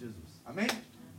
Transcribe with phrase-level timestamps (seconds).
[0.00, 0.40] Jesus.
[0.46, 0.66] Amém?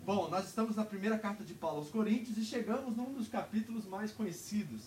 [0.04, 3.86] Bom, nós estamos na primeira carta de Paulo aos Coríntios e chegamos num dos capítulos
[3.86, 4.86] mais conhecidos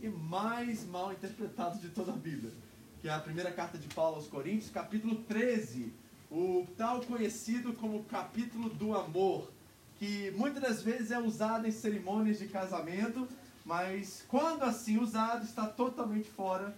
[0.00, 2.52] e mais mal interpretados de toda a Bíblia,
[3.00, 5.92] que é a primeira carta de Paulo aos Coríntios, capítulo 13,
[6.30, 9.50] o tal conhecido como capítulo do amor,
[9.98, 13.26] que muitas das vezes é usado em cerimônias de casamento,
[13.64, 16.76] mas quando assim usado está totalmente fora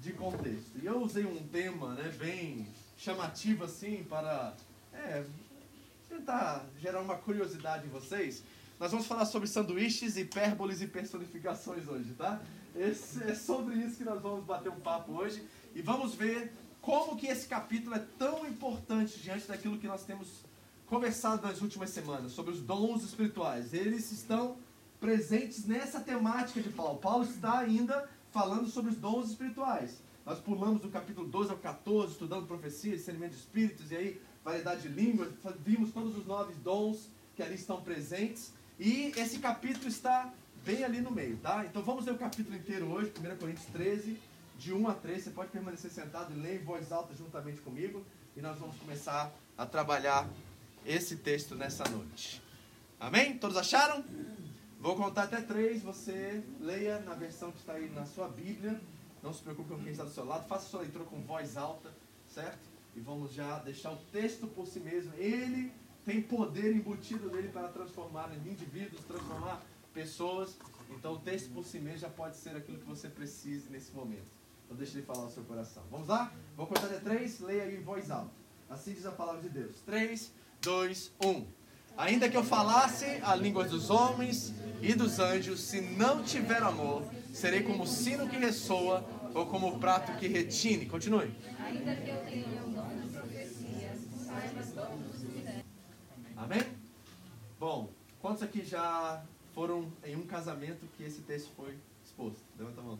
[0.00, 0.76] de contexto.
[0.82, 2.66] E eu usei um tema né, bem
[2.98, 4.56] chamativo assim para
[4.92, 5.24] é,
[6.10, 8.42] tentar gerar uma curiosidade em vocês.
[8.78, 12.42] Nós vamos falar sobre sanduíches, hipérboles e personificações hoje, tá?
[12.74, 15.42] Esse, é sobre isso que nós vamos bater um papo hoje
[15.74, 20.44] e vamos ver como que esse capítulo é tão importante diante daquilo que nós temos
[20.86, 23.72] conversado nas últimas semanas sobre os dons espirituais.
[23.72, 24.56] Eles estão
[24.98, 26.98] presentes nessa temática de Paulo.
[26.98, 30.02] Paulo está ainda falando sobre os dons espirituais.
[30.26, 34.82] Nós pulamos do capítulo 12 ao 14, estudando profecia, discernimento de espíritos, e aí variedade
[34.82, 35.32] de línguas,
[35.64, 40.32] vimos todos os nove dons que ali estão presentes, e esse capítulo está
[40.64, 41.64] bem ali no meio, tá?
[41.64, 44.18] Então vamos ler o capítulo inteiro hoje, 1 Coríntios 13,
[44.58, 45.22] de 1 a 3.
[45.22, 48.04] Você pode permanecer sentado e ler em voz alta juntamente comigo,
[48.36, 50.28] e nós vamos começar a trabalhar
[50.84, 52.42] esse texto nessa noite.
[52.98, 53.38] Amém?
[53.38, 54.04] Todos acharam?
[54.80, 58.80] Vou contar até três, você leia na versão que está aí na sua Bíblia.
[59.22, 61.90] Não se preocupe com quem está do seu lado, faça sua leitura com voz alta,
[62.34, 62.69] certo?
[62.94, 65.12] E vamos já deixar o texto por si mesmo.
[65.16, 65.72] Ele
[66.04, 70.56] tem poder embutido nele para transformar indivíduos, transformar pessoas.
[70.90, 74.40] Então o texto por si mesmo já pode ser aquilo que você precise nesse momento.
[74.64, 75.82] Então deixe ele falar ao seu coração.
[75.90, 76.32] Vamos lá?
[76.56, 78.30] Vou contar até três, leia aí em voz alta.
[78.68, 79.80] Assim diz a palavra de Deus.
[79.84, 80.32] Três,
[80.62, 81.44] dois, um.
[81.96, 87.02] Ainda que eu falasse a língua dos homens e dos anjos, se não tiver amor,
[87.32, 89.04] serei como o sino que ressoa
[89.34, 90.86] ou como o prato que retine.
[90.86, 91.34] Continue.
[91.58, 93.92] Ainda que eu tenha o dom de profecia,
[94.24, 95.20] saiba todos
[96.40, 96.62] Amém?
[97.58, 99.22] Bom, quantos aqui já
[99.54, 102.42] foram em um casamento que esse texto foi exposto?
[102.58, 102.98] Levanta a mão.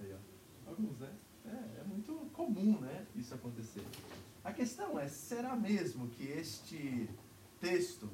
[0.00, 0.68] Aí, ó.
[0.68, 1.08] Alguns, né?
[1.46, 3.06] É, é muito comum, né?
[3.14, 3.84] Isso acontecer.
[4.42, 7.08] A questão é, será mesmo que este
[7.60, 8.10] texto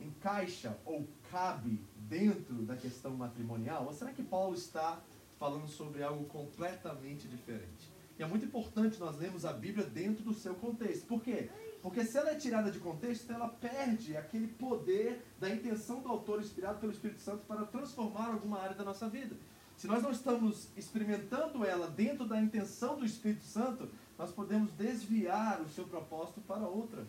[0.00, 3.86] encaixa ou cabe dentro da questão matrimonial?
[3.86, 5.00] Ou será que Paulo está
[5.38, 7.88] falando sobre algo completamente diferente?
[8.18, 11.06] E é muito importante nós lermos a Bíblia dentro do seu contexto.
[11.06, 11.48] Por quê?
[11.80, 16.40] Porque se ela é tirada de contexto, ela perde aquele poder da intenção do autor
[16.40, 19.36] inspirado pelo Espírito Santo para transformar alguma área da nossa vida.
[19.76, 25.60] Se nós não estamos experimentando ela dentro da intenção do Espírito Santo, nós podemos desviar
[25.60, 27.06] o seu propósito para outra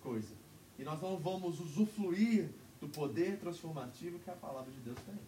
[0.00, 0.32] coisa.
[0.78, 2.50] E nós não vamos usufruir
[2.80, 5.18] do poder transformativo que a palavra de Deus tem.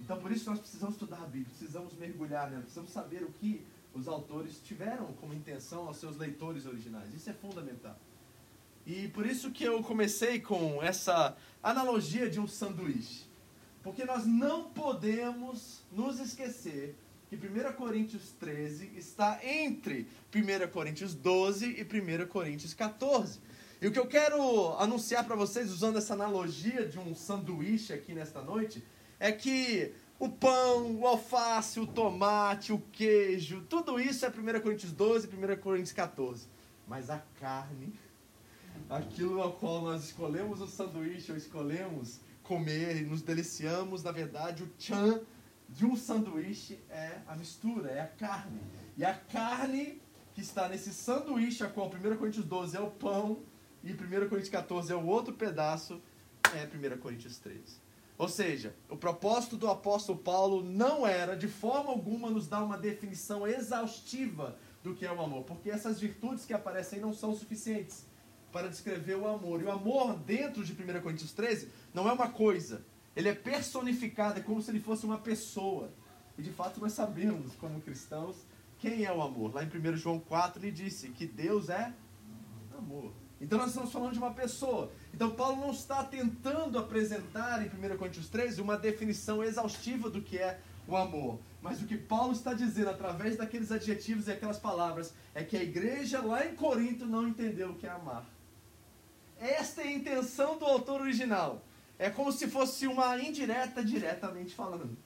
[0.00, 3.64] Então, por isso, nós precisamos estudar a Bíblia, precisamos mergulhar nela, precisamos saber o que
[3.94, 7.14] os autores tiveram como intenção aos seus leitores originais.
[7.14, 7.96] Isso é fundamental.
[8.86, 13.24] E por isso que eu comecei com essa analogia de um sanduíche.
[13.82, 16.96] Porque nós não podemos nos esquecer
[17.28, 23.40] que 1 Coríntios 13 está entre 1 Coríntios 12 e 1 Coríntios 14.
[23.80, 28.14] E o que eu quero anunciar para vocês, usando essa analogia de um sanduíche aqui
[28.14, 28.82] nesta noite,
[29.18, 34.92] é que o pão, o alface, o tomate, o queijo, tudo isso é 1 Coríntios
[34.92, 36.46] 12 e 1 Coríntios 14.
[36.86, 37.92] Mas a carne,
[38.88, 44.62] aquilo ao qual nós escolhemos o sanduíche ou escolhemos comer e nos deliciamos, na verdade,
[44.62, 45.20] o tchan
[45.68, 48.60] de um sanduíche é a mistura, é a carne.
[48.96, 50.00] E a carne
[50.34, 53.42] que está nesse sanduíche, a qual 1 Coríntios 12 é o pão
[53.82, 53.96] e 1
[54.28, 56.00] Coríntios 14 é o outro pedaço,
[56.54, 57.83] é 1 Coríntios 13.
[58.16, 62.78] Ou seja, o propósito do apóstolo Paulo não era, de forma alguma, nos dar uma
[62.78, 68.04] definição exaustiva do que é o amor, porque essas virtudes que aparecem não são suficientes
[68.52, 69.60] para descrever o amor.
[69.60, 72.84] E o amor, dentro de 1 Coríntios 13, não é uma coisa,
[73.16, 75.90] ele é personificado, é como se ele fosse uma pessoa.
[76.38, 78.36] E de fato nós sabemos, como cristãos,
[78.78, 79.54] quem é o amor.
[79.54, 81.92] Lá em 1 João 4 ele disse que Deus é
[82.76, 83.12] amor.
[83.44, 84.90] Então nós estamos falando de uma pessoa.
[85.12, 90.38] Então Paulo não está tentando apresentar em 1 Coríntios 13 uma definição exaustiva do que
[90.38, 90.58] é
[90.88, 91.38] o amor.
[91.60, 95.62] Mas o que Paulo está dizendo através daqueles adjetivos e aquelas palavras é que a
[95.62, 98.24] igreja lá em Corinto não entendeu o que é amar.
[99.38, 101.62] Esta é a intenção do autor original.
[101.98, 104.96] É como se fosse uma indireta diretamente falando.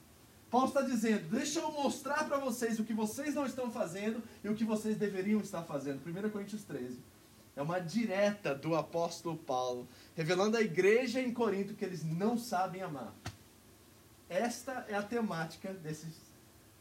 [0.49, 4.47] Paulo está dizendo: deixa eu mostrar para vocês o que vocês não estão fazendo e
[4.47, 5.99] o que vocês deveriam estar fazendo.
[6.07, 6.99] 1 Coríntios 13.
[7.59, 9.85] É uma direta do apóstolo Paulo,
[10.15, 13.13] revelando à igreja em Corinto que eles não sabem amar.
[14.29, 16.15] Esta é a temática desses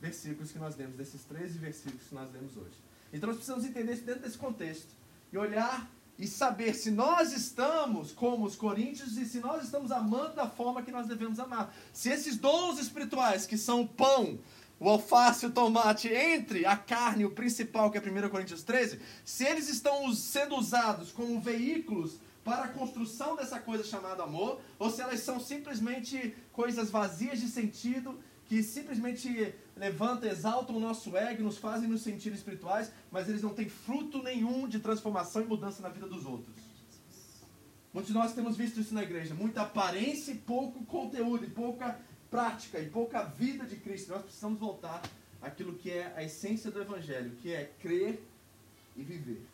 [0.01, 2.77] versículos que nós lemos, desses 13 versículos que nós lemos hoje.
[3.13, 4.87] Então nós precisamos entender isso dentro desse contexto
[5.33, 10.37] e olhar e saber se nós estamos como os coríntios e se nós estamos amando
[10.37, 11.75] da forma que nós devemos amar.
[11.93, 14.39] Se esses dons espirituais, que são o pão,
[14.81, 19.45] o alface, o tomate, entre a carne, o principal, que é 1 Coríntios 13, se
[19.45, 25.03] eles estão sendo usados como veículos para a construção dessa coisa chamada amor, ou se
[25.03, 31.59] elas são simplesmente coisas vazias de sentido que simplesmente levantam, exaltam o nosso ego, nos
[31.59, 35.91] fazem nos sentir espirituais, mas eles não têm fruto nenhum de transformação e mudança na
[35.91, 36.57] vida dos outros.
[37.93, 41.99] Muitos de nós temos visto isso na igreja, muita aparência e pouco conteúdo, e pouca
[42.31, 44.13] prática, e pouca vida de Cristo.
[44.13, 45.03] Nós precisamos voltar
[45.41, 48.23] àquilo que é a essência do Evangelho, que é crer
[48.97, 49.45] e viver.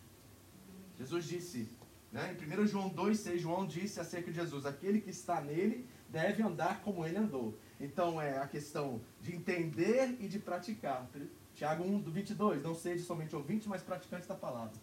[0.98, 1.68] Jesus disse,
[2.12, 6.42] né, em 1 João 2,6, João disse acerca de Jesus: aquele que está nele deve
[6.42, 7.58] andar como ele andou.
[7.80, 11.08] Então é a questão de entender e de praticar.
[11.54, 14.74] Tiago 1, do 22, não seja somente ouvinte, mas praticante da palavra.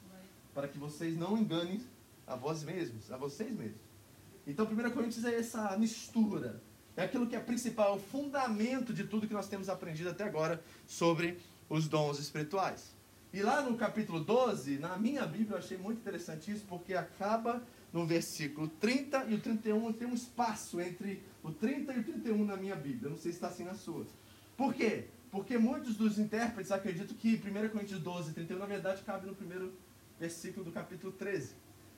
[0.54, 1.82] Para que vocês não enganem
[2.28, 3.80] a vós mesmos, a vocês mesmos.
[4.46, 6.62] Então 1 Coríntios é essa mistura.
[6.96, 10.24] É aquilo que é principal, é o fundamento de tudo que nós temos aprendido até
[10.24, 11.40] agora sobre
[11.70, 12.94] os dons espirituais.
[13.34, 17.64] E lá no capítulo 12, na minha Bíblia, eu achei muito interessante isso, porque acaba
[17.94, 22.46] no versículo 30 e o 31, tem um espaço entre o 30 e o 31
[22.46, 23.10] na minha Bíblia.
[23.10, 24.06] Não sei se está assim na sua.
[24.58, 25.06] Por quê?
[25.32, 29.74] Porque muitos dos intérpretes acreditam que 1 Coríntios 12, 31, na verdade, cabe no primeiro
[30.20, 31.56] versículo do capítulo 13.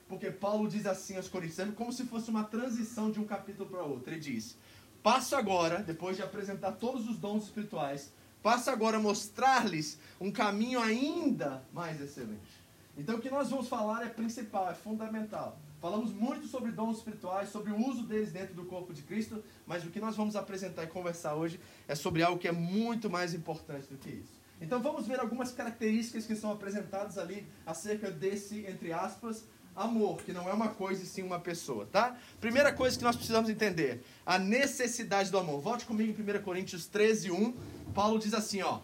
[0.08, 3.68] Porque Paulo diz assim aos Coríntios, é como se fosse uma transição de um capítulo
[3.68, 4.14] para outro.
[4.14, 4.56] Ele diz:
[5.04, 10.82] Passo agora, depois de apresentar todos os dons espirituais, passo agora a mostrar-lhes um caminho
[10.82, 12.64] ainda mais excelente.
[12.98, 15.60] Então o que nós vamos falar é principal, é fundamental.
[15.82, 19.84] Falamos muito sobre dons espirituais, sobre o uso deles dentro do corpo de Cristo, mas
[19.84, 23.34] o que nós vamos apresentar e conversar hoje é sobre algo que é muito mais
[23.34, 24.42] importante do que isso.
[24.62, 29.44] Então vamos ver algumas características que são apresentadas ali acerca desse, entre aspas,
[29.76, 32.18] amor, que não é uma coisa e sim uma pessoa, tá?
[32.40, 35.62] Primeira coisa que nós precisamos entender, a necessidade do amor.
[35.62, 37.54] Volte comigo em 1 Coríntios 13, 1.
[37.94, 38.80] Paulo diz assim, ó.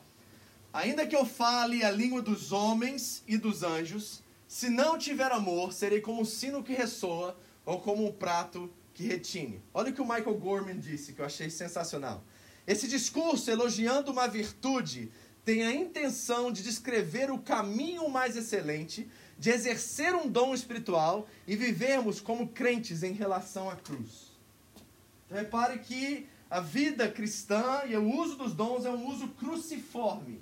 [0.72, 5.74] Ainda que eu fale a língua dos homens e dos anjos, se não tiver amor,
[5.74, 9.62] serei como um sino que ressoa ou como um prato que retine.
[9.74, 12.24] Olha o que o Michael Gorman disse, que eu achei sensacional.
[12.68, 15.12] Esse discurso elogiando uma virtude
[15.44, 19.10] tem a intenção de descrever o caminho mais excelente
[19.40, 24.30] de exercer um dom espiritual e vivermos como crentes em relação à cruz.
[25.26, 30.42] Então, repare que a vida cristã e o uso dos dons é um uso cruciforme.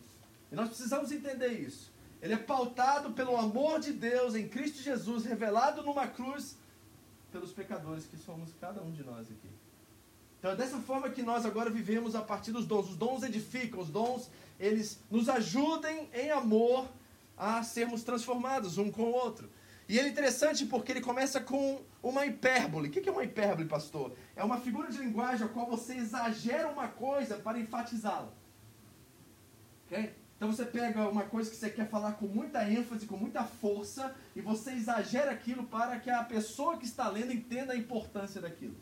[0.52, 1.92] E nós precisamos entender isso.
[2.22, 6.56] Ele é pautado pelo amor de Deus em Cristo Jesus, revelado numa cruz
[7.32, 9.50] pelos pecadores que somos cada um de nós aqui.
[10.40, 12.90] Então é dessa forma que nós agora vivemos a partir dos dons.
[12.90, 14.30] Os dons edificam, os dons,
[14.60, 16.88] eles nos ajudem em amor
[17.38, 19.50] a sermos transformados um com o outro.
[19.88, 22.90] E ele é interessante porque ele começa com uma hipérbole.
[22.90, 24.12] O que é uma hipérbole, pastor?
[24.36, 28.34] É uma figura de linguagem a qual você exagera uma coisa para enfatizá-la.
[29.86, 30.14] Ok?
[30.36, 34.14] Então você pega uma coisa que você quer falar com muita ênfase, com muita força,
[34.36, 38.76] e você exagera aquilo para que a pessoa que está lendo entenda a importância daquilo.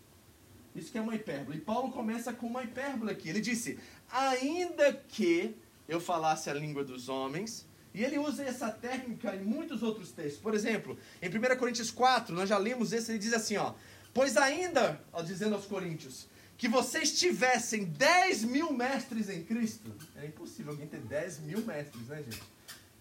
[0.76, 1.58] Isso que é uma hipérbole.
[1.58, 3.30] E Paulo começa com uma hipérbole aqui.
[3.30, 3.80] Ele disse:
[4.12, 5.56] Ainda que
[5.88, 7.66] eu falasse a língua dos homens.
[7.96, 10.42] E ele usa essa técnica em muitos outros textos.
[10.42, 13.74] Por exemplo, em 1 Coríntios 4, nós já lemos esse, ele diz assim: ó,
[14.14, 16.28] Pois ainda, ó, dizendo aos Coríntios,
[16.58, 19.94] que vocês tivessem 10 mil mestres em Cristo.
[20.16, 22.44] É impossível alguém ter 10 mil mestres, né, gente?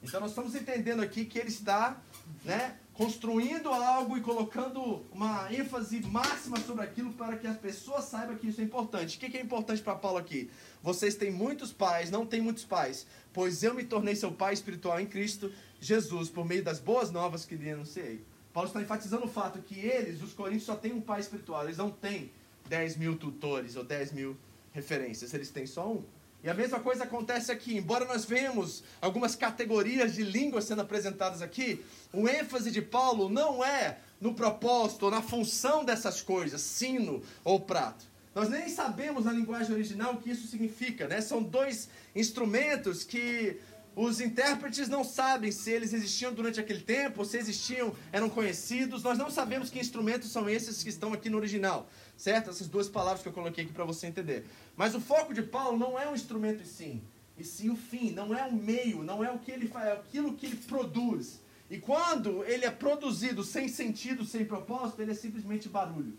[0.02, 2.00] Então nós estamos entendendo aqui que ele está
[2.44, 8.36] né, construindo algo e colocando uma ênfase máxima sobre aquilo para que as pessoas saibam
[8.36, 9.16] que isso é importante.
[9.16, 10.48] O que é importante para Paulo aqui?
[10.80, 15.00] Vocês têm muitos pais, não têm muitos pais, pois eu me tornei seu pai espiritual
[15.00, 18.24] em Cristo Jesus, por meio das boas novas que lhe anunciei.
[18.52, 21.76] Paulo está enfatizando o fato que eles, os coríntios, só têm um pai espiritual, eles
[21.76, 22.30] não têm
[22.68, 24.36] 10 mil tutores ou 10 mil
[24.72, 26.04] referências, eles têm só um.
[26.44, 27.74] E a mesma coisa acontece aqui.
[27.74, 31.82] Embora nós vemos algumas categorias de línguas sendo apresentadas aqui,
[32.12, 37.60] o ênfase de Paulo não é no propósito ou na função dessas coisas, sino ou
[37.60, 38.04] prato.
[38.34, 41.22] Nós nem sabemos na linguagem original o que isso significa, né?
[41.22, 43.58] São dois instrumentos que
[43.96, 49.02] os intérpretes não sabem se eles existiam durante aquele tempo, se existiam, eram conhecidos.
[49.02, 52.50] Nós não sabemos que instrumentos são esses que estão aqui no original certo?
[52.50, 54.46] Essas duas palavras que eu coloquei aqui para você entender.
[54.76, 57.02] Mas o foco de Paulo não é um instrumento e sim,
[57.36, 59.92] e sim o fim, não é o meio, não é o que ele faz, é
[59.92, 61.40] aquilo que ele produz.
[61.70, 66.16] E quando ele é produzido sem sentido, sem propósito, ele é simplesmente barulho.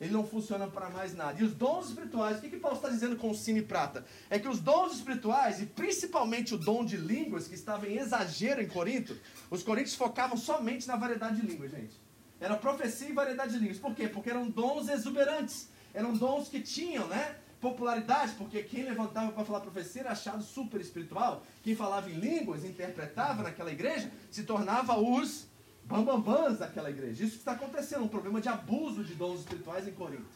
[0.00, 1.40] Ele não funciona para mais nada.
[1.40, 4.04] E os dons espirituais, o que, que Paulo está dizendo com sino e prata?
[4.28, 8.60] É que os dons espirituais, e principalmente o dom de línguas, que estava em exagero
[8.60, 9.18] em Corinto,
[9.50, 11.94] os coríntios focavam somente na variedade de línguas, gente.
[12.38, 13.78] Era profecia e variedade de línguas.
[13.78, 14.06] Por quê?
[14.06, 15.68] Porque eram dons exuberantes.
[15.94, 17.36] Eram dons que tinham, né?
[17.58, 21.42] Popularidade, porque quem levantava para falar profecia era achado super espiritual.
[21.62, 25.46] Quem falava em línguas, interpretava naquela igreja, se tornava os
[25.86, 27.24] bambambãs daquela igreja.
[27.24, 30.26] Isso que está acontecendo, um problema de abuso de dons espirituais em Corinto.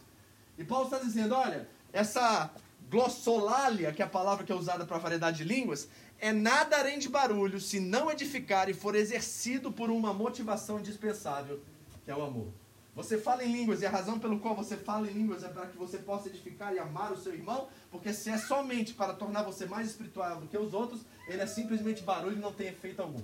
[0.57, 2.49] E Paulo está dizendo: olha, essa
[2.89, 5.87] glossolalia, que é a palavra que é usada para variedade de línguas,
[6.19, 11.61] é nada além de barulho se não edificar e for exercido por uma motivação indispensável,
[12.03, 12.47] que é o amor.
[12.93, 15.65] Você fala em línguas e a razão pelo qual você fala em línguas é para
[15.67, 19.43] que você possa edificar e amar o seu irmão, porque se é somente para tornar
[19.43, 23.01] você mais espiritual do que os outros, ele é simplesmente barulho e não tem efeito
[23.01, 23.21] algum.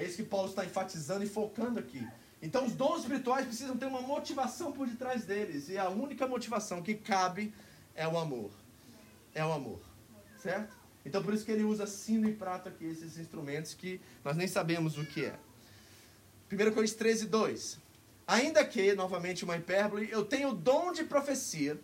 [0.00, 2.02] É isso que Paulo está enfatizando e focando aqui.
[2.40, 5.68] Então, os dons espirituais precisam ter uma motivação por detrás deles.
[5.68, 7.52] E a única motivação que cabe
[7.94, 8.50] é o amor.
[9.34, 9.78] É o amor.
[10.42, 10.74] Certo?
[11.04, 14.48] Então, por isso que ele usa sino e prato aqui, esses instrumentos que nós nem
[14.48, 15.38] sabemos o que é.
[16.50, 17.78] 1 Coríntios 13, 2.
[18.26, 21.78] Ainda que, novamente uma hipérbole, eu tenho o dom de profecia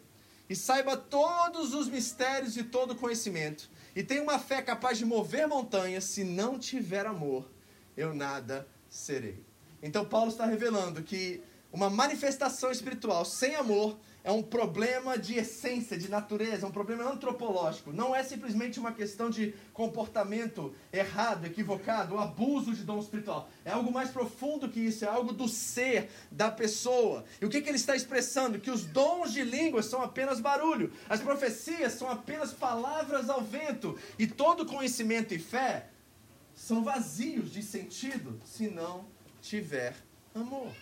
[0.49, 5.04] e saiba todos os mistérios e todo o conhecimento, e tenho uma fé capaz de
[5.04, 7.50] mover montanhas, se não tiver amor,
[7.97, 9.45] eu nada serei.
[9.83, 15.97] Então Paulo está revelando que uma manifestação espiritual sem amor é um problema de essência,
[15.97, 17.93] de natureza, um problema antropológico.
[17.93, 23.49] Não é simplesmente uma questão de comportamento errado, equivocado, abuso de dom espiritual.
[23.65, 27.25] É algo mais profundo que isso, é algo do ser da pessoa.
[27.41, 28.59] E o que, que ele está expressando?
[28.59, 33.97] Que os dons de línguas são apenas barulho, as profecias são apenas palavras ao vento,
[34.19, 35.87] e todo conhecimento e fé
[36.57, 39.05] são vazios de sentido se não
[39.43, 39.95] tiver
[40.35, 40.73] amor.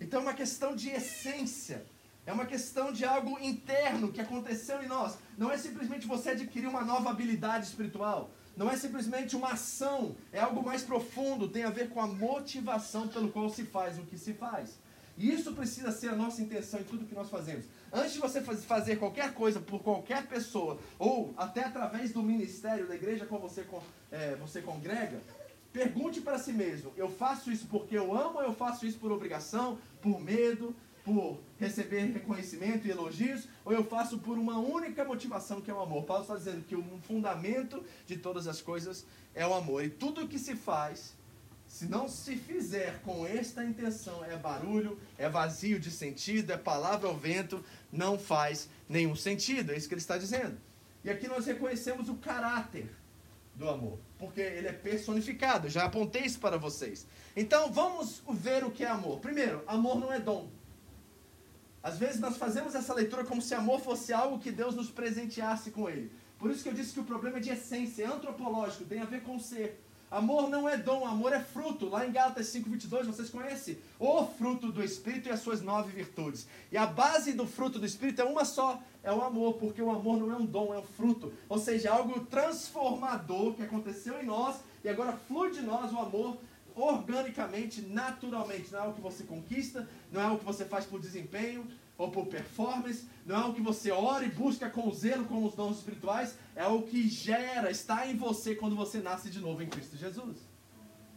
[0.00, 1.84] Então é uma questão de essência.
[2.24, 5.18] É uma questão de algo interno que aconteceu em nós.
[5.36, 8.30] Não é simplesmente você adquirir uma nova habilidade espiritual.
[8.56, 10.14] Não é simplesmente uma ação.
[10.32, 11.48] É algo mais profundo.
[11.48, 14.78] Tem a ver com a motivação pelo qual se faz o que se faz.
[15.18, 17.64] E isso precisa ser a nossa intenção em tudo que nós fazemos.
[17.92, 22.94] Antes de você fazer qualquer coisa por qualquer pessoa, ou até através do ministério da
[22.94, 23.66] igreja com você,
[24.10, 25.20] é, você congrega,
[25.70, 29.12] pergunte para si mesmo: eu faço isso porque eu amo ou eu faço isso por
[29.12, 35.60] obrigação, por medo, por receber reconhecimento e elogios, ou eu faço por uma única motivação
[35.60, 36.04] que é o amor?
[36.04, 39.84] Paulo está dizendo que o fundamento de todas as coisas é o amor.
[39.84, 41.14] E tudo o que se faz
[41.72, 47.08] se não se fizer com esta intenção, é barulho, é vazio de sentido, é palavra
[47.08, 49.72] ao vento, não faz nenhum sentido.
[49.72, 50.58] É isso que ele está dizendo.
[51.02, 52.90] E aqui nós reconhecemos o caráter
[53.54, 55.70] do amor, porque ele é personificado.
[55.70, 57.06] Já apontei isso para vocês.
[57.34, 59.20] Então vamos ver o que é amor.
[59.20, 60.50] Primeiro, amor não é dom.
[61.82, 65.70] Às vezes nós fazemos essa leitura como se amor fosse algo que Deus nos presenteasse
[65.70, 66.12] com ele.
[66.38, 69.06] Por isso que eu disse que o problema é de essência, é antropológico, tem a
[69.06, 69.82] ver com ser.
[70.12, 71.88] Amor não é dom, amor é fruto.
[71.88, 73.78] Lá em Gálatas 5,22, vocês conhecem?
[73.98, 76.46] O fruto do Espírito e as suas nove virtudes.
[76.70, 79.90] E a base do fruto do Espírito é uma só, é o amor, porque o
[79.90, 81.32] amor não é um dom, é um fruto.
[81.48, 85.98] Ou seja, é algo transformador que aconteceu em nós e agora flui de nós o
[85.98, 86.36] amor
[86.74, 88.70] organicamente, naturalmente.
[88.70, 91.66] Não é algo que você conquista, não é algo que você faz por desempenho,
[91.96, 95.54] ou por performance, não é algo que você ora e busca com zelo com os
[95.54, 99.68] dons espirituais, é o que gera, está em você quando você nasce de novo em
[99.68, 100.38] Cristo Jesus.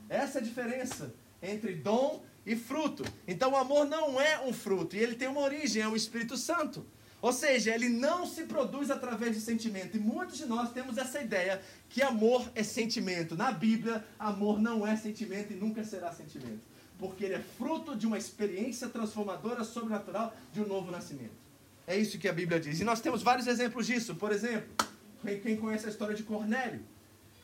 [0.08, 3.04] Essa é a diferença entre dom e fruto.
[3.28, 6.38] Então o amor não é um fruto, e ele tem uma origem, é o Espírito
[6.38, 6.86] Santo.
[7.22, 9.98] Ou seja, ele não se produz através de sentimento.
[9.98, 13.36] E muitos de nós temos essa ideia que amor é sentimento.
[13.36, 18.08] Na Bíblia, amor não é sentimento e nunca será sentimento porque ele é fruto de
[18.08, 21.34] uma experiência transformadora sobrenatural de um novo nascimento.
[21.88, 22.80] É isso que a Bíblia diz.
[22.80, 24.16] E nós temos vários exemplos disso.
[24.16, 24.68] Por exemplo,
[25.44, 26.82] quem conhece a história de Cornélio?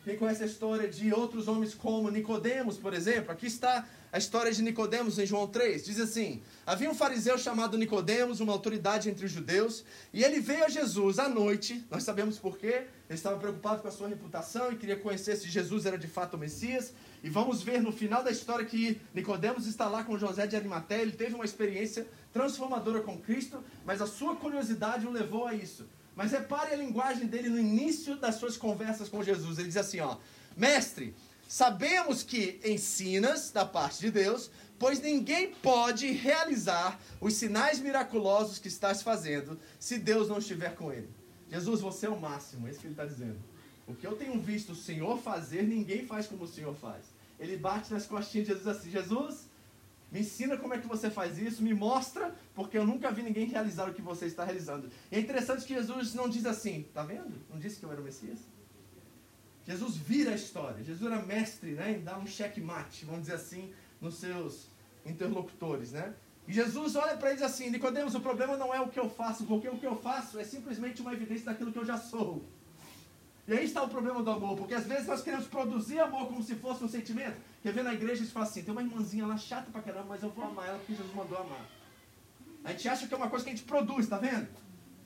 [0.03, 3.31] Quem conhece a história de outros homens como Nicodemos, por exemplo?
[3.31, 5.85] Aqui está a história de Nicodemos em João 3.
[5.85, 10.65] Diz assim: Havia um fariseu chamado Nicodemos, uma autoridade entre os judeus, e ele veio
[10.65, 11.85] a Jesus à noite.
[11.91, 12.87] Nós sabemos por quê.
[13.07, 16.33] Ele estava preocupado com a sua reputação e queria conhecer se Jesus era de fato
[16.33, 16.93] o Messias.
[17.23, 21.03] E vamos ver no final da história que Nicodemos está lá com José de Arimateia,
[21.03, 25.85] ele teve uma experiência transformadora com Cristo, mas a sua curiosidade o levou a isso.
[26.15, 29.59] Mas repare a linguagem dele no início das suas conversas com Jesus.
[29.59, 30.17] Ele diz assim, ó:
[30.57, 31.15] "Mestre,
[31.47, 34.49] sabemos que ensinas da parte de Deus,
[34.79, 40.91] pois ninguém pode realizar os sinais miraculosos que estás fazendo se Deus não estiver com
[40.91, 41.09] ele."
[41.51, 43.37] Jesus, você é o máximo, é isso que ele está dizendo.
[43.91, 47.05] O que eu tenho visto o Senhor fazer, ninguém faz como o Senhor faz.
[47.39, 49.49] Ele bate nas costinhas de Jesus assim: Jesus,
[50.11, 53.47] Me ensina como é que você faz isso, me mostra, porque eu nunca vi ninguém
[53.47, 54.89] realizar o que você está realizando.
[55.09, 57.33] E é interessante que Jesus não diz assim, tá vendo?
[57.49, 58.39] Não disse que eu era o Messias?
[59.65, 60.83] Jesus vira a história.
[60.83, 63.71] Jesus era mestre né, em dar um checkmate, vamos dizer assim,
[64.01, 64.67] nos seus
[65.05, 65.93] interlocutores.
[65.93, 66.13] Né?
[66.45, 69.45] E Jesus olha para eles assim: Nicodemos, o problema não é o que eu faço,
[69.45, 72.43] porque o que eu faço é simplesmente uma evidência daquilo que eu já sou.
[73.51, 76.41] E aí está o problema do amor, porque às vezes nós queremos produzir amor como
[76.41, 77.35] se fosse um sentimento.
[77.61, 80.23] Quer ver na igreja e fala assim: tem uma irmãzinha lá chata pra caramba, mas
[80.23, 81.69] eu vou amar ela porque Jesus mandou amar.
[82.63, 84.47] A gente acha que é uma coisa que a gente produz, tá vendo?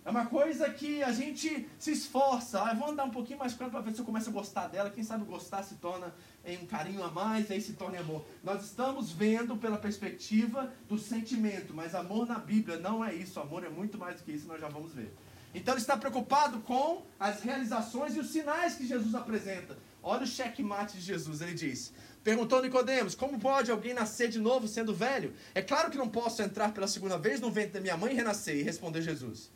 [0.05, 2.61] É uma coisa que a gente se esforça.
[2.61, 4.91] Ah, vou andar um pouquinho mais perto para ver se eu começo a gostar dela.
[4.91, 6.13] Quem sabe gostar se torna
[6.45, 8.23] em um carinho a mais, aí se torna amor.
[8.43, 13.39] Nós estamos vendo pela perspectiva do sentimento, mas amor na Bíblia não é isso.
[13.39, 15.11] Amor é muito mais do que isso, nós já vamos ver.
[15.55, 19.77] Então ele está preocupado com as realizações e os sinais que Jesus apresenta.
[20.03, 24.67] Olha o checkmate de Jesus, ele diz: Perguntou Nicodemos: Como pode alguém nascer de novo
[24.67, 25.33] sendo velho?
[25.55, 28.15] É claro que não posso entrar pela segunda vez no ventre da minha mãe e
[28.15, 28.57] renascer.
[28.57, 29.49] E respondeu Jesus: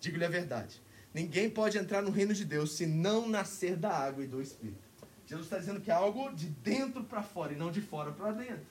[0.00, 0.82] Digo-lhe a verdade.
[1.14, 4.82] Ninguém pode entrar no reino de Deus se não nascer da água e do Espírito.
[5.24, 8.32] Jesus está dizendo que é algo de dentro para fora e não de fora para
[8.32, 8.66] dentro.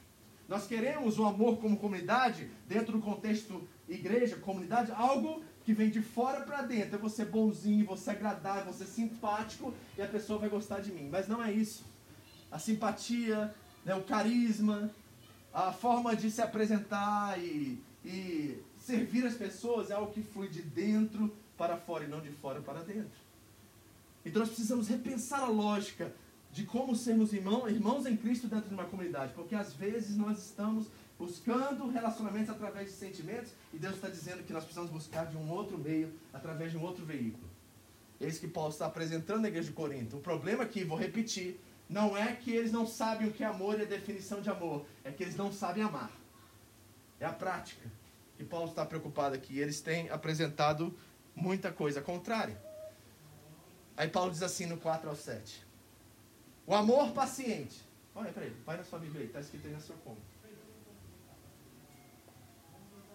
[0.49, 6.01] Nós queremos o amor como comunidade, dentro do contexto igreja, comunidade, algo que vem de
[6.01, 6.96] fora para dentro.
[6.96, 11.10] É você bonzinho, você agradável, você simpático e a pessoa vai gostar de mim.
[11.12, 11.84] Mas não é isso.
[12.51, 13.53] A simpatia,
[13.84, 14.91] né, o carisma,
[15.53, 20.62] a forma de se apresentar e, e servir as pessoas é algo que flui de
[20.62, 23.24] dentro para fora e não de fora para dentro.
[24.25, 26.13] Então nós precisamos repensar a lógica
[26.51, 30.38] de como sermos irmão, irmãos em Cristo dentro de uma comunidade, porque às vezes nós
[30.38, 30.88] estamos
[31.23, 35.49] buscando relacionamentos através de sentimentos e Deus está dizendo que nós precisamos buscar de um
[35.49, 37.49] outro meio, através de um outro veículo.
[38.19, 40.17] É isso que Paulo está apresentando na igreja de Corinto.
[40.17, 43.79] O problema aqui, vou repetir, não é que eles não sabem o que é amor
[43.79, 46.11] e a definição de amor, é que eles não sabem amar.
[47.21, 47.89] É a prática.
[48.37, 49.59] E Paulo está preocupado aqui.
[49.59, 50.93] Eles têm apresentado
[51.33, 52.61] muita coisa contrária.
[53.95, 55.65] Aí Paulo diz assim no 4 ao 7.
[56.67, 57.81] O amor paciente.
[58.13, 60.17] Olha, peraí, vai na sua Bíblia aí, está escrito aí na sua como.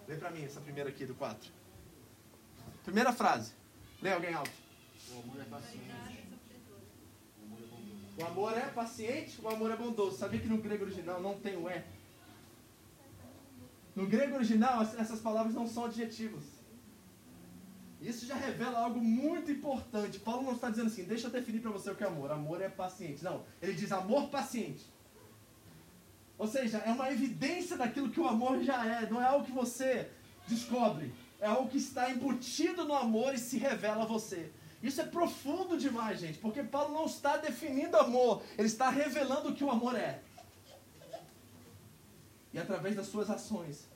[0.08, 1.50] Lê para mim essa primeira aqui do 4.
[2.82, 3.52] Primeira frase.
[4.00, 4.50] Lê alguém alto.
[5.12, 6.28] O amor é paciente.
[8.16, 10.16] O amor é paciente, o amor é bondoso.
[10.16, 11.84] Sabia que no grego original não tem o é?
[13.94, 16.44] No grego original, essas palavras não são adjetivos.
[18.00, 20.18] Isso já revela algo muito importante.
[20.20, 22.30] Paulo não está dizendo assim, deixa eu definir para você o que é amor.
[22.30, 23.22] Amor é paciente.
[23.22, 24.86] Não, ele diz amor paciente.
[26.38, 29.10] Ou seja, é uma evidência daquilo que o amor já é.
[29.10, 30.08] Não é algo que você
[30.46, 31.12] descobre.
[31.40, 34.50] É algo que está embutido no amor e se revela a você.
[34.82, 39.54] Isso é profundo demais, gente, porque Paulo não está definindo amor, ele está revelando o
[39.54, 40.20] que o amor é.
[42.52, 43.88] E através das suas ações,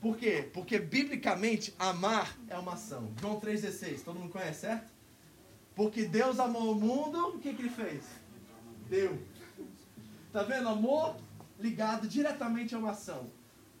[0.00, 0.48] por quê?
[0.52, 3.12] Porque biblicamente amar é uma ação.
[3.20, 4.92] João 3,16, todo mundo conhece, certo?
[5.74, 8.04] Porque Deus amou o mundo, o que, que ele fez?
[8.88, 9.20] Deu.
[10.32, 10.68] Tá vendo?
[10.68, 11.16] Amor
[11.58, 13.26] ligado diretamente a uma ação.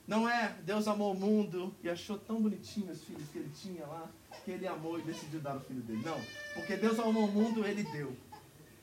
[0.06, 3.86] Não é Deus amou o mundo e achou tão bonitinho os filhos que ele tinha
[3.86, 4.08] lá,
[4.44, 6.02] que ele amou e decidiu dar o filho dele.
[6.04, 6.18] Não.
[6.54, 8.16] Porque Deus amou o mundo, ele deu.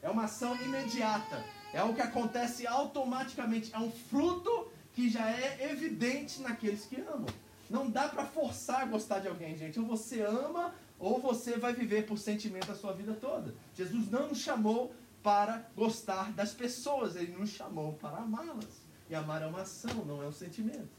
[0.02, 1.44] É uma ação imediata.
[1.74, 3.74] É algo que acontece automaticamente.
[3.74, 7.26] É um fruto que já é evidente naqueles que amam.
[7.70, 9.80] Não dá para forçar a gostar de alguém, gente.
[9.80, 13.54] Ou você ama, ou você vai viver por sentimento a sua vida toda.
[13.74, 18.85] Jesus não nos chamou para gostar das pessoas, ele nos chamou para amá-las.
[19.10, 20.90] E amar é uma ação, não é um sentimento.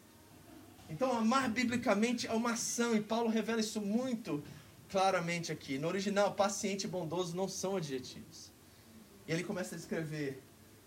[0.88, 4.42] Então, amar biblicamente é uma ação, e Paulo revela isso muito
[4.88, 5.79] claramente aqui.
[5.79, 8.53] No original, paciente e bondoso não são adjetivos.
[9.27, 10.40] E ele começa a descrever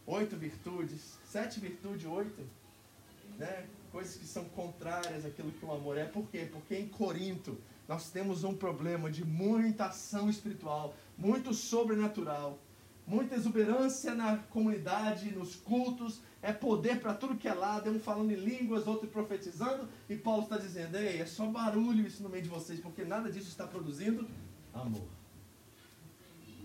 [0.06, 2.42] oito virtudes, sete virtudes, oito
[3.38, 6.06] né, coisas que são contrárias àquilo que o amor é.
[6.06, 6.48] Por quê?
[6.52, 12.60] Porque em Corinto nós temos um problema de muita ação espiritual, muito sobrenatural,
[13.10, 18.00] muita exuberância na comunidade, nos cultos, é poder para tudo que é lado, é um
[18.00, 22.30] falando em línguas, outro profetizando, e Paulo está dizendo, ei, é só barulho isso no
[22.30, 24.30] meio de vocês, porque nada disso está produzindo
[24.74, 25.08] amor.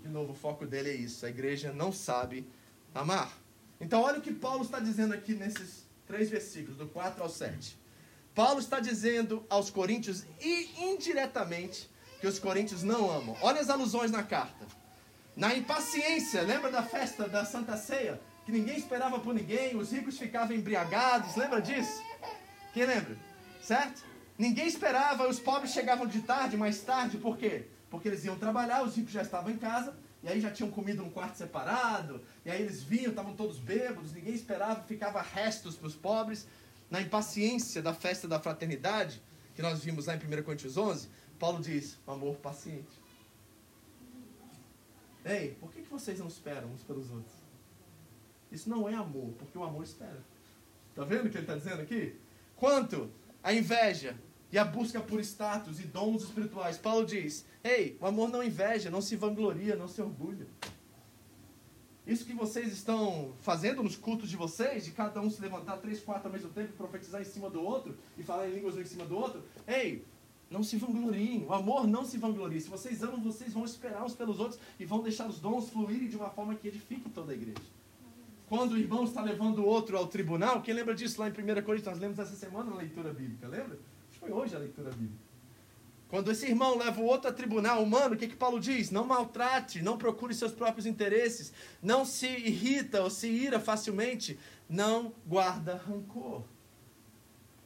[0.02, 2.46] De novo, o foco dele é isso, a igreja não sabe
[2.94, 3.32] amar.
[3.80, 7.78] Então olha o que Paulo está dizendo aqui nesses Três versículos, do 4 ao 7.
[8.34, 13.36] Paulo está dizendo aos coríntios, e indiretamente, que os coríntios não amam.
[13.40, 14.66] Olha as alusões na carta.
[15.36, 18.20] Na impaciência, lembra da festa da Santa Ceia?
[18.46, 22.00] Que ninguém esperava por ninguém, os ricos ficavam embriagados, lembra disso?
[22.72, 23.16] Quem lembra?
[23.60, 24.04] Certo?
[24.38, 27.66] Ninguém esperava, os pobres chegavam de tarde, mais tarde, por quê?
[27.90, 31.02] Porque eles iam trabalhar, os ricos já estavam em casa, e aí já tinham comido
[31.02, 35.88] num quarto separado, e aí eles vinham, estavam todos bêbados, ninguém esperava, ficava restos para
[35.88, 36.46] os pobres.
[36.90, 39.20] na impaciência da festa da fraternidade,
[39.56, 41.08] que nós vimos lá em 1 Coríntios 11,
[41.40, 43.03] Paulo diz: amor paciente.
[45.24, 47.34] Ei, por que, que vocês não esperam uns pelos outros?
[48.52, 50.22] Isso não é amor, porque o amor espera.
[50.90, 52.14] Está vendo o que ele está dizendo aqui?
[52.56, 53.10] Quanto
[53.42, 54.16] a inveja
[54.52, 58.90] e a busca por status e dons espirituais, Paulo diz: Ei, o amor não inveja,
[58.90, 60.46] não se vangloria, não se orgulha.
[62.06, 66.00] Isso que vocês estão fazendo nos cultos de vocês, de cada um se levantar três,
[66.00, 68.84] quatro ao mesmo tempo, profetizar em cima do outro e falar em línguas um em
[68.84, 70.04] cima do outro, ei,
[70.54, 71.44] não se vangloriem.
[71.46, 72.60] O amor não se vangloria.
[72.60, 76.08] Se vocês amam, vocês vão esperar uns pelos outros e vão deixar os dons fluírem
[76.08, 77.58] de uma forma que edifique toda a igreja.
[78.48, 81.34] Quando o irmão está levando o outro ao tribunal, quem lembra disso lá em 1
[81.62, 81.86] Coríntios?
[81.86, 83.78] Nós lemos essa semana na leitura bíblica, lembra?
[84.20, 85.24] Foi hoje a leitura bíblica.
[86.08, 88.92] Quando esse irmão leva o outro a tribunal humano, o que, que Paulo diz?
[88.92, 94.38] Não maltrate, não procure seus próprios interesses, não se irrita ou se ira facilmente,
[94.68, 96.44] não guarda rancor.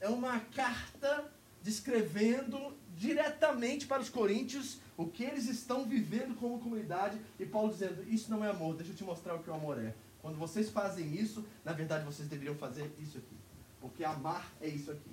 [0.00, 1.30] É uma carta
[1.68, 8.02] descrevendo diretamente para os coríntios o que eles estão vivendo como comunidade e Paulo dizendo:
[8.08, 9.94] Isso não é amor, deixa eu te mostrar o que o amor é.
[10.22, 13.36] Quando vocês fazem isso, na verdade vocês deveriam fazer isso aqui.
[13.82, 15.10] Porque amar é isso aqui.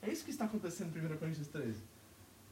[0.00, 1.76] É isso que está acontecendo em 1 Coríntios 13.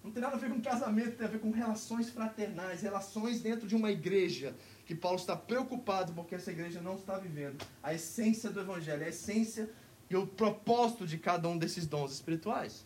[0.02, 3.68] Não tem nada a ver com casamento, tem a ver com relações fraternais, relações dentro
[3.68, 8.50] de uma igreja que Paulo está preocupado porque essa igreja não está vivendo a essência
[8.50, 9.70] do evangelho, a essência
[10.10, 12.82] e o propósito de cada um desses dons espirituais.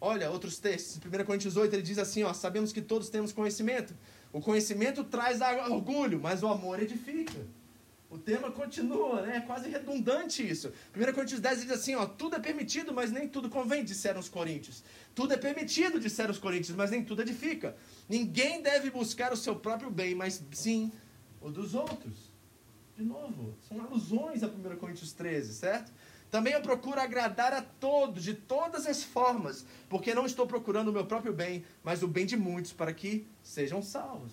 [0.00, 0.98] Olha, outros textos.
[1.04, 3.92] Em 1 Coríntios 8 ele diz assim: ó, sabemos que todos temos conhecimento.
[4.32, 7.44] O conhecimento traz orgulho, mas o amor edifica.
[8.08, 9.36] O tema continua, né?
[9.36, 10.72] É quase redundante isso.
[10.96, 14.28] 1 Coríntios 10 diz assim: ó, tudo é permitido, mas nem tudo convém, disseram os
[14.28, 14.82] coríntios.
[15.14, 17.76] Tudo é permitido, disseram os coríntios, mas nem tudo edifica.
[18.08, 20.90] Ninguém deve buscar o seu próprio bem, mas sim
[21.40, 22.30] o dos outros.
[22.96, 25.92] De novo, são alusões a 1 Coríntios 13, certo?
[26.30, 30.92] Também eu procuro agradar a todos, de todas as formas, porque não estou procurando o
[30.92, 34.32] meu próprio bem, mas o bem de muitos, para que sejam salvos.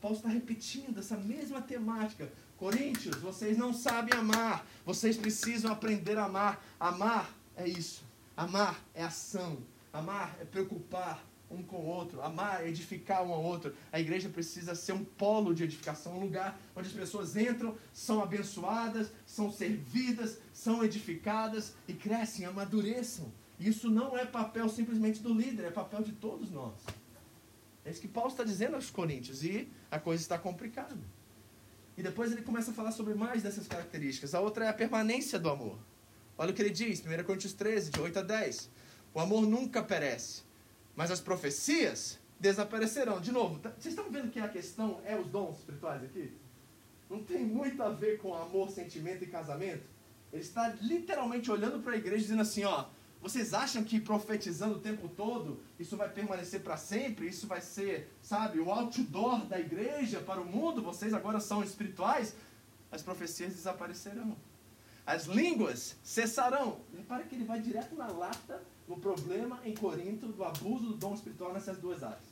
[0.00, 2.30] Paulo está repetindo essa mesma temática.
[2.56, 6.64] Coríntios, vocês não sabem amar, vocês precisam aprender a amar.
[6.78, 8.04] Amar é isso.
[8.36, 9.58] Amar é ação.
[9.92, 13.74] Amar é preocupar, um com o outro, amar, edificar um ao outro.
[13.92, 18.22] A igreja precisa ser um polo de edificação, um lugar onde as pessoas entram, são
[18.22, 23.30] abençoadas, são servidas, são edificadas e crescem, amadureçam.
[23.60, 26.74] Isso não é papel simplesmente do líder, é papel de todos nós.
[27.84, 30.96] É isso que Paulo está dizendo aos Coríntios e a coisa está complicada.
[31.96, 34.34] E depois ele começa a falar sobre mais dessas características.
[34.34, 35.78] A outra é a permanência do amor.
[36.38, 38.70] Olha o que ele diz, 1 Coríntios 13, de 8 a 10.
[39.14, 40.42] O amor nunca perece.
[40.94, 43.20] Mas as profecias desaparecerão.
[43.20, 46.32] De novo, tá, vocês estão vendo que a questão é os dons espirituais aqui?
[47.08, 49.84] Não tem muito a ver com amor, sentimento e casamento?
[50.32, 52.86] Ele está literalmente olhando para a igreja dizendo assim, ó,
[53.20, 57.28] vocês acham que profetizando o tempo todo isso vai permanecer para sempre?
[57.28, 60.82] Isso vai ser, sabe, o outdoor da igreja para o mundo?
[60.82, 62.34] Vocês agora são espirituais?
[62.90, 64.36] As profecias desaparecerão.
[65.06, 66.80] As línguas cessarão.
[66.96, 71.14] Repara que ele vai direto na lata no problema em Corinto do abuso do dom
[71.14, 72.24] espiritual nessas duas áreas.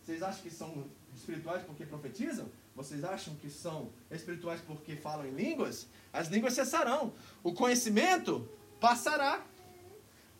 [0.00, 0.84] Vocês acham que são
[1.14, 2.48] espirituais porque profetizam?
[2.76, 5.88] Vocês acham que são espirituais porque falam em línguas?
[6.12, 7.12] As línguas cessarão.
[7.42, 8.48] O conhecimento
[8.80, 9.44] passará.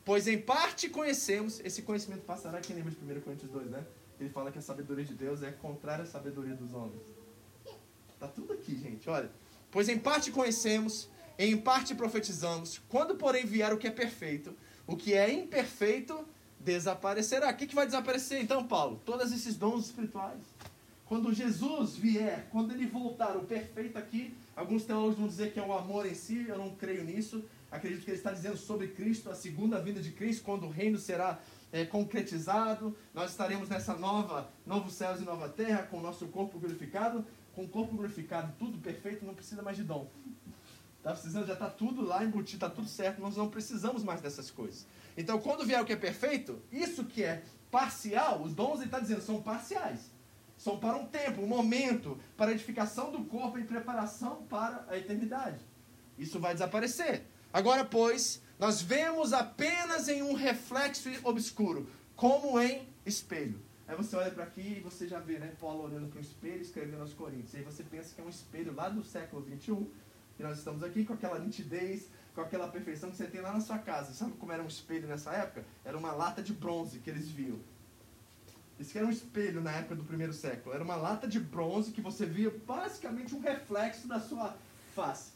[0.04, 3.84] Pois em parte conhecemos, esse conhecimento passará, quem lembra de 1 Coríntios 2, né?
[4.20, 7.00] Ele fala que a sabedoria de Deus é contrária à sabedoria dos homens.
[8.20, 9.30] Tá tudo aqui, gente, olha.
[9.70, 14.54] Pois em parte conhecemos, em parte profetizamos, quando porém vier o que é perfeito,
[14.86, 16.26] o que é imperfeito
[16.60, 17.50] desaparecerá.
[17.50, 19.00] O que, que vai desaparecer então, Paulo?
[19.04, 20.40] Todos esses dons espirituais.
[21.06, 25.62] Quando Jesus vier, quando ele voltar, o perfeito aqui, alguns teólogos vão dizer que é
[25.62, 27.44] o amor em si, eu não creio nisso.
[27.70, 30.98] Acredito que ele está dizendo sobre Cristo, a segunda vinda de Cristo, quando o reino
[30.98, 31.40] será
[31.72, 32.96] é, concretizado.
[33.12, 37.24] Nós estaremos nessa nova, novos céus e nova terra, com o nosso corpo glorificado.
[37.54, 40.08] Com o corpo glorificado, tudo perfeito, não precisa mais de dom.
[41.04, 44.50] Está precisando, já está tudo lá embutido, está tudo certo, nós não precisamos mais dessas
[44.50, 44.86] coisas.
[45.18, 49.00] Então, quando vier o que é perfeito, isso que é parcial, os dons ele está
[49.00, 50.10] dizendo são parciais.
[50.56, 55.60] São para um tempo, um momento, para edificação do corpo e preparação para a eternidade.
[56.18, 57.26] Isso vai desaparecer.
[57.52, 61.86] Agora, pois, nós vemos apenas em um reflexo obscuro,
[62.16, 63.60] como em espelho.
[63.86, 66.62] Aí você olha para aqui e você já vê, né, Paulo olhando para o espelho
[66.62, 67.54] escrevendo aos Coríntios.
[67.54, 69.86] Aí você pensa que é um espelho lá do século 21
[70.36, 73.60] que nós estamos aqui com aquela nitidez, com aquela perfeição que você tem lá na
[73.60, 74.12] sua casa.
[74.12, 75.64] Sabe como era um espelho nessa época?
[75.84, 77.58] Era uma lata de bronze que eles viam.
[78.78, 80.74] Isso era um espelho na época do primeiro século.
[80.74, 84.56] Era uma lata de bronze que você via basicamente um reflexo da sua
[84.94, 85.32] face.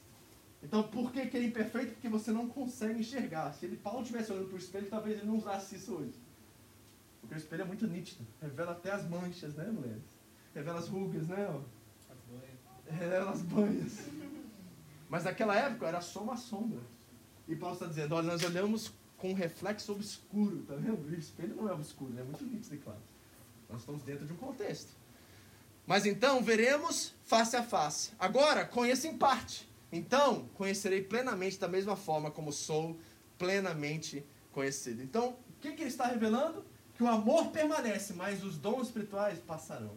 [0.61, 1.93] Então, por que, que ele é imperfeito?
[1.93, 3.53] Porque você não consegue enxergar.
[3.53, 6.15] Se ele, Paulo estivesse olhando para o espelho, talvez ele não usasse isso hoje.
[7.21, 8.27] Porque o espelho é muito nítido.
[8.43, 10.03] Revela até as manchas, né, mulheres?
[10.53, 11.47] Revela as rugas, né?
[12.11, 12.99] As banhas.
[12.99, 13.93] Revela as banhas.
[15.09, 16.81] Mas naquela época era só uma sombra.
[17.47, 21.09] E Paulo está dizendo, olha, nós olhamos com um reflexo obscuro, tá vendo?
[21.09, 23.01] O espelho não é obscuro, é muito nítido e claro.
[23.69, 24.93] Nós estamos dentro de um contexto.
[25.87, 28.13] Mas então veremos face a face.
[28.19, 29.69] Agora, conheço em parte.
[29.91, 32.99] Então, conhecerei plenamente da mesma forma como sou
[33.39, 35.03] plenamente conhecido.
[35.03, 36.65] Então, o que, que ele está revelando?
[36.95, 39.97] Que o amor permanece, mas os dons espirituais passarão.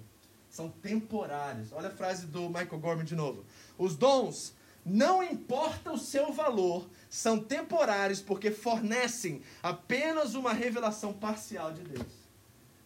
[0.50, 1.72] São temporários.
[1.74, 3.44] Olha a frase do Michael Gorman de novo.
[3.78, 4.54] Os dons,
[4.86, 12.22] não importa o seu valor, são temporários porque fornecem apenas uma revelação parcial de Deus.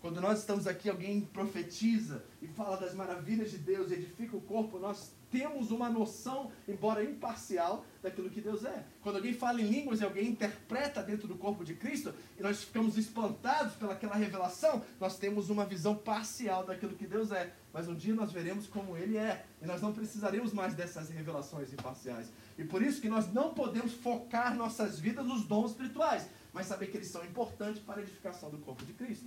[0.02, 4.78] Quando nós estamos aqui, alguém profetiza e fala das maravilhas de Deus, edifica o corpo,
[4.78, 8.86] nós temos uma noção, embora imparcial, daquilo que Deus é.
[9.02, 12.64] Quando alguém fala em línguas e alguém interpreta dentro do corpo de Cristo, e nós
[12.64, 17.52] ficamos espantados pelaquela revelação, nós temos uma visão parcial daquilo que Deus é.
[17.76, 21.74] Mas um dia nós veremos como Ele é, e nós não precisaremos mais dessas revelações
[21.74, 22.32] imparciais.
[22.58, 26.88] E por isso que nós não podemos focar nossas vidas nos dons espirituais, mas saber
[26.88, 29.26] que eles são importantes para a edificação do corpo de Cristo.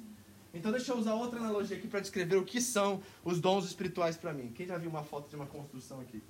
[0.55, 4.17] Então deixa eu usar outra analogia aqui para descrever o que são os dons espirituais
[4.17, 4.51] para mim.
[4.51, 6.23] Quem já viu uma foto de uma construção aqui?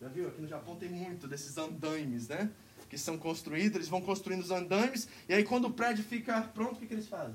[0.00, 0.28] Já viu?
[0.28, 2.52] Aqui no Japão tem muito desses andaimes, né?
[2.88, 6.76] Que são construídos, eles vão construindo os andaimes, e aí quando o prédio fica pronto,
[6.76, 7.34] o que, que eles fazem?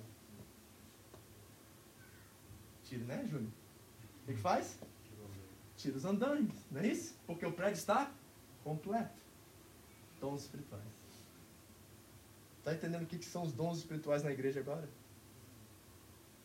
[2.85, 3.51] Tira, né, Júnior?
[4.31, 4.77] Que, que faz?
[5.77, 7.15] Tira os andaimes, não é isso?
[7.25, 8.11] Porque o prédio está
[8.63, 9.19] completo.
[10.19, 10.83] Dons espirituais.
[12.59, 14.87] Está entendendo o que, que são os dons espirituais na igreja agora?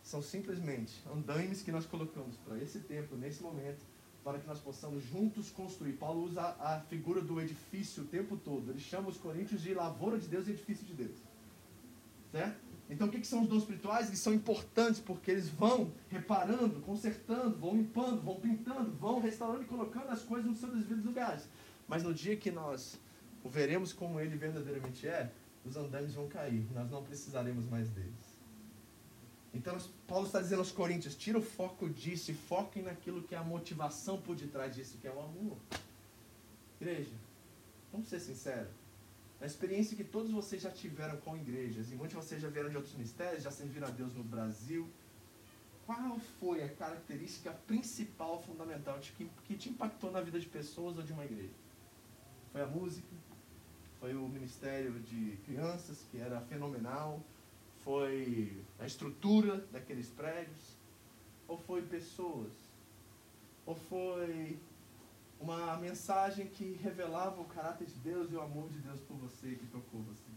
[0.06, 3.84] são simplesmente andaimes que nós colocamos para esse tempo, nesse momento,
[4.22, 5.94] para que nós possamos juntos construir.
[5.94, 8.70] Paulo usa a figura do edifício o tempo todo.
[8.70, 11.16] Ele chama os coríntios de lavoura de Deus e edifício de Deus.
[12.30, 12.56] Certo?
[12.88, 14.06] Então, o que, são os dons espirituais?
[14.06, 19.66] Eles são importantes porque eles vão reparando, consertando, vão limpando, vão pintando, vão restaurando e
[19.66, 21.48] colocando as coisas nos seus devidos lugares.
[21.88, 22.98] Mas no dia que nós
[23.42, 25.30] o veremos como ele verdadeiramente é,
[25.64, 26.66] os andames vão cair.
[26.72, 28.36] Nós não precisaremos mais deles.
[29.54, 33.38] Então, Paulo está dizendo aos Coríntios: tira o foco disso e foquem naquilo que é
[33.38, 35.56] a motivação por detrás disso, que é o amor.
[36.80, 37.14] Igreja,
[37.90, 38.85] vamos ser sinceros.
[39.40, 42.70] A experiência que todos vocês já tiveram com igrejas, e muitos de vocês já vieram
[42.70, 44.88] de outros ministérios, já serviram a Deus no Brasil.
[45.84, 51.02] Qual foi a característica principal, fundamental, que, que te impactou na vida de pessoas ou
[51.02, 51.54] de uma igreja?
[52.50, 53.06] Foi a música?
[54.00, 57.22] Foi o ministério de crianças, que era fenomenal?
[57.84, 60.76] Foi a estrutura daqueles prédios?
[61.46, 62.52] Ou foi pessoas?
[63.64, 64.58] Ou foi
[65.40, 69.54] uma mensagem que revelava o caráter de Deus e o amor de Deus por você,
[69.54, 70.30] que tocou você?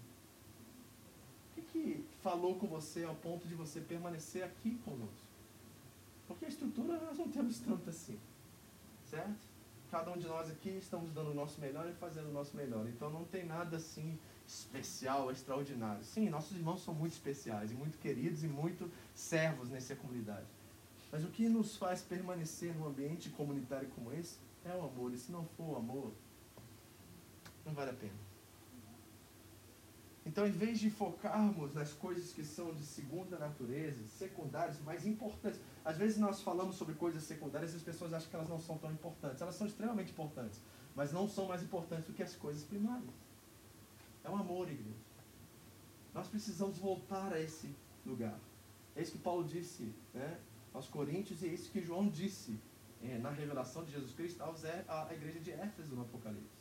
[1.52, 5.28] O que, que falou com você ao ponto de você permanecer aqui conosco?
[6.28, 8.20] Porque a estrutura nós não temos tanto assim,
[9.10, 9.50] certo?
[9.90, 12.88] Cada um de nós aqui estamos dando o nosso melhor e fazendo o nosso melhor.
[12.88, 16.04] Então não tem nada assim especial, extraordinário.
[16.04, 20.46] Sim, nossos irmãos são muito especiais e muito queridos e muito servos nessa comunidade.
[21.12, 24.38] Mas o que nos faz permanecer num ambiente comunitário como esse
[24.70, 25.14] é o amor.
[25.14, 26.14] E se não for o amor,
[27.66, 28.30] não vale a pena.
[30.26, 35.60] Então, em vez de focarmos nas coisas que são de segunda natureza, secundárias, mais importantes,
[35.84, 38.78] às vezes nós falamos sobre coisas secundárias e as pessoas acham que elas não são
[38.78, 39.42] tão importantes.
[39.42, 40.62] Elas são extremamente importantes,
[40.96, 43.10] mas não são mais importantes do que as coisas primárias.
[44.24, 45.00] É um amor, igreja.
[46.14, 47.74] Nós precisamos voltar a esse
[48.06, 48.38] lugar.
[48.96, 50.40] É isso que Paulo disse né,
[50.74, 52.60] aos Coríntios e é isso que João disse
[53.04, 56.60] é, na revelação de Jesus Cristo aos, à igreja de Éfeso no Apocalipse.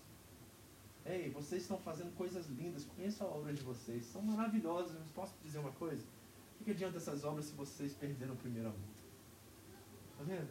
[1.05, 5.35] Ei, vocês estão fazendo coisas lindas, conheço a obra de vocês, são maravilhosas, mas posso
[5.43, 6.05] dizer uma coisa?
[6.61, 8.81] O que adianta essas obras se vocês perderam o primeiro amor?
[10.13, 10.49] Está vendo?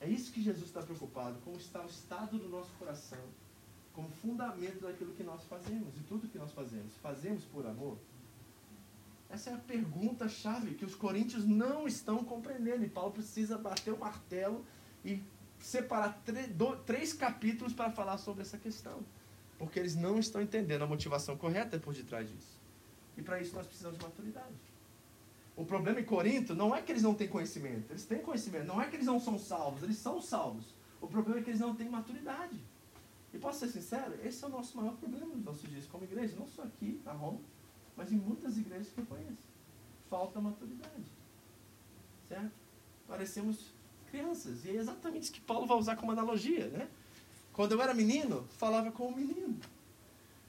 [0.00, 3.22] É isso que Jesus está preocupado, como está o estado do nosso coração
[3.92, 6.94] como fundamento daquilo que nós fazemos e tudo que nós fazemos.
[6.96, 7.98] Fazemos por amor?
[9.28, 12.84] Essa é a pergunta-chave que os coríntios não estão compreendendo.
[12.84, 14.64] E Paulo precisa bater o martelo
[15.04, 15.22] e
[15.60, 16.22] separar
[16.84, 19.00] três capítulos para falar sobre essa questão.
[19.58, 22.60] Porque eles não estão entendendo a motivação correta por detrás disso.
[23.16, 24.72] E para isso nós precisamos de maturidade.
[25.54, 27.90] O problema em Corinto não é que eles não têm conhecimento.
[27.90, 28.66] Eles têm conhecimento.
[28.66, 29.82] Não é que eles não são salvos.
[29.82, 30.74] Eles são salvos.
[31.00, 32.58] O problema é que eles não têm maturidade.
[33.32, 36.36] E posso ser sincero, esse é o nosso maior problema nos nossos dias como igreja,
[36.38, 37.40] não só aqui na Roma,
[37.96, 39.48] mas em muitas igrejas que eu conheço.
[40.10, 41.04] Falta maturidade.
[42.28, 42.52] Certo?
[43.08, 43.71] Parecemos
[44.12, 44.64] crianças.
[44.64, 46.88] E é exatamente isso que Paulo vai usar como analogia, né?
[47.52, 49.58] Quando eu era menino, falava com o menino.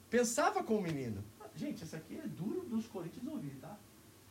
[0.09, 1.23] Pensava com o menino.
[1.55, 3.77] Gente, isso aqui é duro dos coríntios ouvir, tá?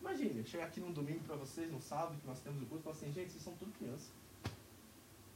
[0.00, 2.84] Imagine, chegar aqui num domingo para vocês, num sábado, que nós temos o curso, e
[2.84, 4.10] falar assim, gente, vocês são tudo criança.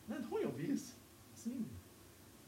[0.09, 0.95] Não é ruim ouvir isso?
[1.35, 1.67] Sim.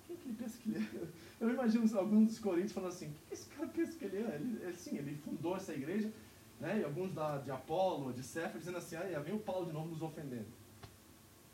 [0.06, 1.08] Quem que ele pensa que ele é?
[1.40, 4.34] Eu imagino alguns dos coríntios falando assim, o que esse cara pensa que ele é?
[4.34, 6.12] Ele, ele, sim, ele fundou essa igreja,
[6.58, 6.80] né?
[6.80, 9.90] E alguns da, de Apolo, de Cefra, dizendo assim, ah, vem o Paulo de novo
[9.90, 10.46] nos ofendendo.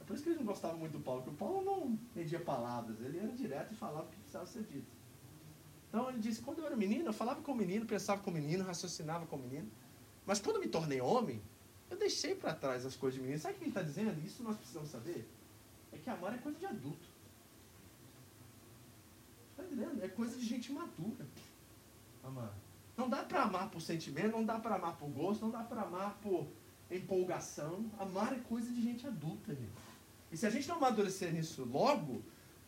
[0.04, 2.38] É por isso que eles não gostavam muito do Paulo, porque o Paulo não media
[2.38, 4.92] palavras, ele era direto e falava o que precisava ser dito.
[5.88, 8.34] Então ele disse, quando eu era menino, eu falava com o menino, pensava com o
[8.34, 9.70] menino, raciocinava com o menino.
[10.26, 11.40] Mas quando eu me tornei homem,
[11.88, 13.40] eu deixei para trás as coisas de menino.
[13.40, 14.22] Sabe o que ele está dizendo?
[14.22, 15.26] Isso nós precisamos saber.
[15.90, 17.08] É que amar é coisa de adulto.
[19.52, 20.04] Está entendendo?
[20.04, 21.26] É coisa de gente madura.
[22.22, 22.52] Amar.
[22.94, 25.80] Não dá para amar por sentimento, não dá para amar por gosto, não dá para
[25.80, 26.46] amar por
[26.90, 27.90] empolgação.
[27.98, 29.72] Amar é coisa de gente adulta, gente.
[30.34, 32.20] E se a gente não amadurecer nisso logo,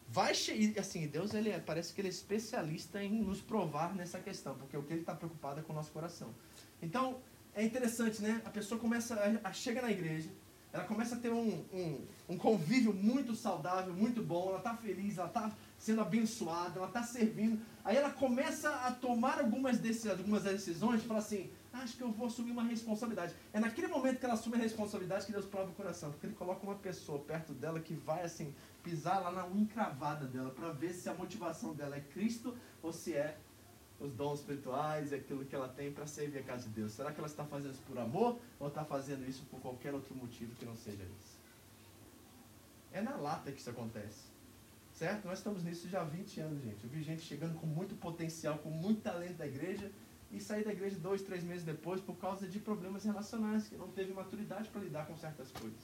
[0.09, 0.81] vai chegar.
[0.81, 4.76] Assim, Deus ele é, parece que ele é especialista em nos provar nessa questão, porque
[4.76, 6.33] o que ele está preocupado é com o nosso coração.
[6.81, 7.18] Então,
[7.52, 8.40] é interessante, né?
[8.44, 10.31] A pessoa começa a, a chega na igreja,
[10.72, 11.98] ela começa a ter um, um,
[12.29, 17.02] um convívio muito saudável, muito bom, ela está feliz, ela está sendo abençoada, ela está
[17.02, 17.61] servindo.
[17.85, 21.50] Aí ela começa a tomar algumas, decisões, algumas decisões fala assim,
[21.83, 23.35] acho que eu vou assumir uma responsabilidade.
[23.53, 26.35] É naquele momento que ela assume a responsabilidade que Deus prova o coração, porque Ele
[26.35, 30.93] coloca uma pessoa perto dela que vai assim pisar lá na encravada dela para ver
[30.93, 33.37] se a motivação dela é Cristo ou se é
[33.99, 36.93] os dons espirituais e aquilo que ela tem para servir a casa de Deus.
[36.93, 40.15] Será que ela está fazendo isso por amor ou está fazendo isso por qualquer outro
[40.15, 41.37] motivo que não seja isso?
[42.93, 44.37] É na lata que isso acontece.
[44.93, 45.27] Certo?
[45.27, 46.85] Nós estamos nisso já há 20 anos, gente.
[46.85, 49.91] Eu vi gente chegando com muito potencial, com muito talento da igreja
[50.33, 53.89] e sair da igreja dois, três meses depois por causa de problemas relacionais, que não
[53.89, 55.79] teve maturidade para lidar com certas coisas.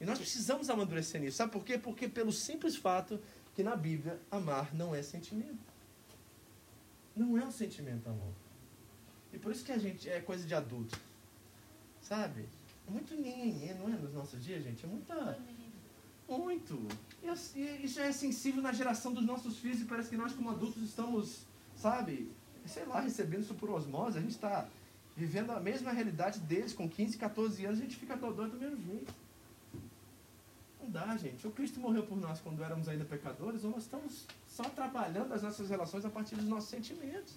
[0.00, 1.36] E nós precisamos amadurecer nisso.
[1.36, 1.76] Sabe por quê?
[1.76, 3.20] Porque pelo simples fato
[3.54, 5.58] que na Bíblia amar não é sentimento.
[7.14, 8.32] Não é um sentimento, amor.
[9.32, 10.98] E por isso que a gente é coisa de adulto.
[12.00, 12.48] Sabe?
[12.88, 14.84] Muito ninguém, não é nos nossos dias, gente?
[14.84, 15.38] É muita.
[16.28, 16.88] Muito.
[17.54, 20.82] E isso é sensível na geração dos nossos filhos e parece que nós, como adultos,
[20.82, 21.42] estamos,
[21.76, 22.30] sabe,
[22.66, 24.18] sei lá, recebendo isso por osmose.
[24.18, 24.68] A gente está
[25.16, 28.80] vivendo a mesma realidade deles com 15, 14 anos, a gente fica dodói do mesmo
[28.82, 29.12] jeito.
[30.80, 31.46] Não dá, gente.
[31.46, 35.42] O Cristo morreu por nós quando éramos ainda pecadores, ou nós estamos só trabalhando as
[35.42, 37.36] nossas relações a partir dos nossos sentimentos.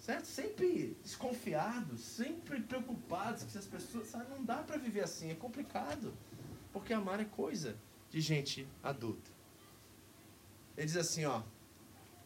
[0.00, 0.26] Certo?
[0.26, 4.08] Sempre desconfiados, sempre preocupados que as pessoas.
[4.08, 6.12] Sabe, não dá para viver assim, é complicado.
[6.72, 7.76] Porque amar é coisa
[8.10, 9.30] de gente adulta.
[10.76, 11.42] Ele diz assim, ó.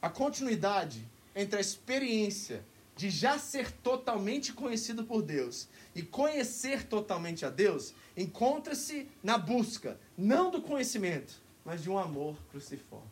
[0.00, 2.64] A continuidade entre a experiência
[2.96, 9.98] de já ser totalmente conhecido por Deus e conhecer totalmente a Deus encontra-se na busca,
[10.16, 13.10] não do conhecimento, mas de um amor cruciforme.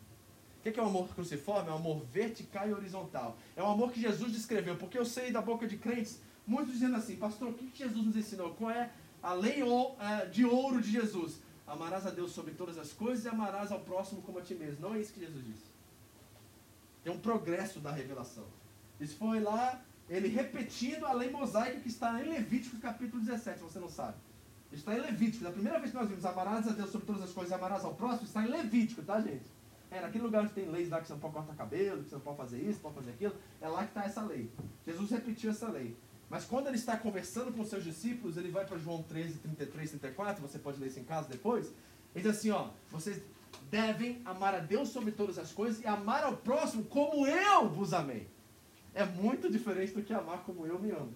[0.59, 1.69] O que é o um amor cruciforme?
[1.69, 3.35] É um amor vertical e horizontal.
[3.55, 6.95] É um amor que Jesus descreveu, porque eu sei da boca de crentes, muitos dizendo
[6.97, 8.53] assim, pastor, o que Jesus nos ensinou?
[8.53, 8.91] Qual é
[9.23, 9.63] a lei
[9.99, 11.39] é, de ouro de Jesus?
[11.65, 14.81] Amarás a Deus sobre todas as coisas e amarás ao próximo como a ti mesmo.
[14.81, 15.70] Não é isso que Jesus disse.
[17.05, 18.45] É um progresso da revelação.
[18.99, 23.79] Isso foi lá, ele repetindo a lei mosaica que está em Levítico capítulo 17, você
[23.79, 24.17] não sabe.
[24.71, 25.47] Está em Levítico.
[25.47, 27.95] A primeira vez que nós vimos amarás a Deus sobre todas as coisas amarás ao
[27.95, 29.45] próximo, está em Levítico, tá, gente?
[29.89, 32.15] É, naquele lugar onde tem leis lá que você não pode cortar cabelo, que você
[32.15, 34.49] não pode fazer isso, não pode fazer aquilo, é lá que está essa lei.
[34.85, 35.97] Jesus repetiu essa lei.
[36.29, 40.41] Mas quando ele está conversando com seus discípulos, ele vai para João 13, 33, 34,
[40.41, 41.73] você pode ler isso em casa depois.
[42.15, 43.21] Ele diz assim, ó, vocês
[43.69, 47.93] devem amar a Deus sobre todas as coisas e amar ao próximo como eu vos
[47.93, 48.27] amei.
[48.93, 51.13] É muito diferente do que amar como eu me amo.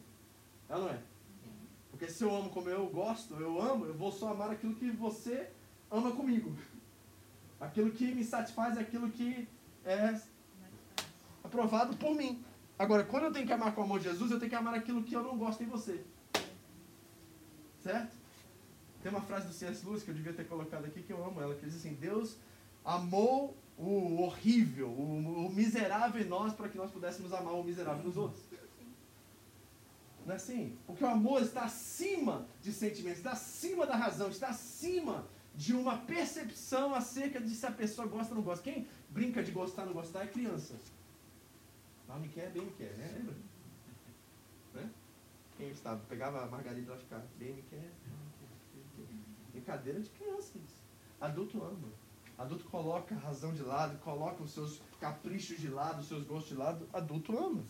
[0.69, 0.99] É não é?
[1.91, 4.89] Porque se eu amo como eu gosto, eu amo, eu vou só amar aquilo que
[4.91, 5.49] você
[5.89, 6.55] ama comigo.
[7.59, 9.47] Aquilo que me satisfaz aquilo que
[9.83, 10.19] é
[11.43, 12.43] aprovado por mim.
[12.77, 14.73] Agora, quando eu tenho que amar com o amor de Jesus, eu tenho que amar
[14.73, 16.03] aquilo que eu não gosto em você.
[17.81, 18.14] Certo?
[19.05, 19.85] Tem uma frase do C.S.
[19.85, 22.37] Lewis que eu devia ter colocado aqui que eu amo ela, que diz assim: Deus
[22.83, 28.03] amou o horrível, o, o miserável em nós para que nós pudéssemos amar o miserável
[28.03, 28.43] nos outros.
[30.25, 30.75] Não é assim?
[30.87, 35.99] Porque o amor está acima de sentimentos, está acima da razão, está acima de uma
[35.99, 38.63] percepção acerca de se a pessoa gosta ou não gosta.
[38.63, 40.73] Quem brinca de gostar ou não gostar é criança.
[42.07, 43.13] Mal me quer, bem me quer, né?
[43.15, 43.35] Lembra?
[44.73, 44.89] Né?
[45.57, 46.01] Quem estava?
[46.09, 47.91] Pegava a margarida e ficava, bem me quer.
[49.65, 50.53] Brincadeira de criança.
[51.19, 51.89] Adulto ama.
[52.37, 56.49] Adulto coloca a razão de lado, coloca os seus caprichos de lado, os seus gostos
[56.49, 56.87] de lado.
[56.93, 57.63] Adulto ama.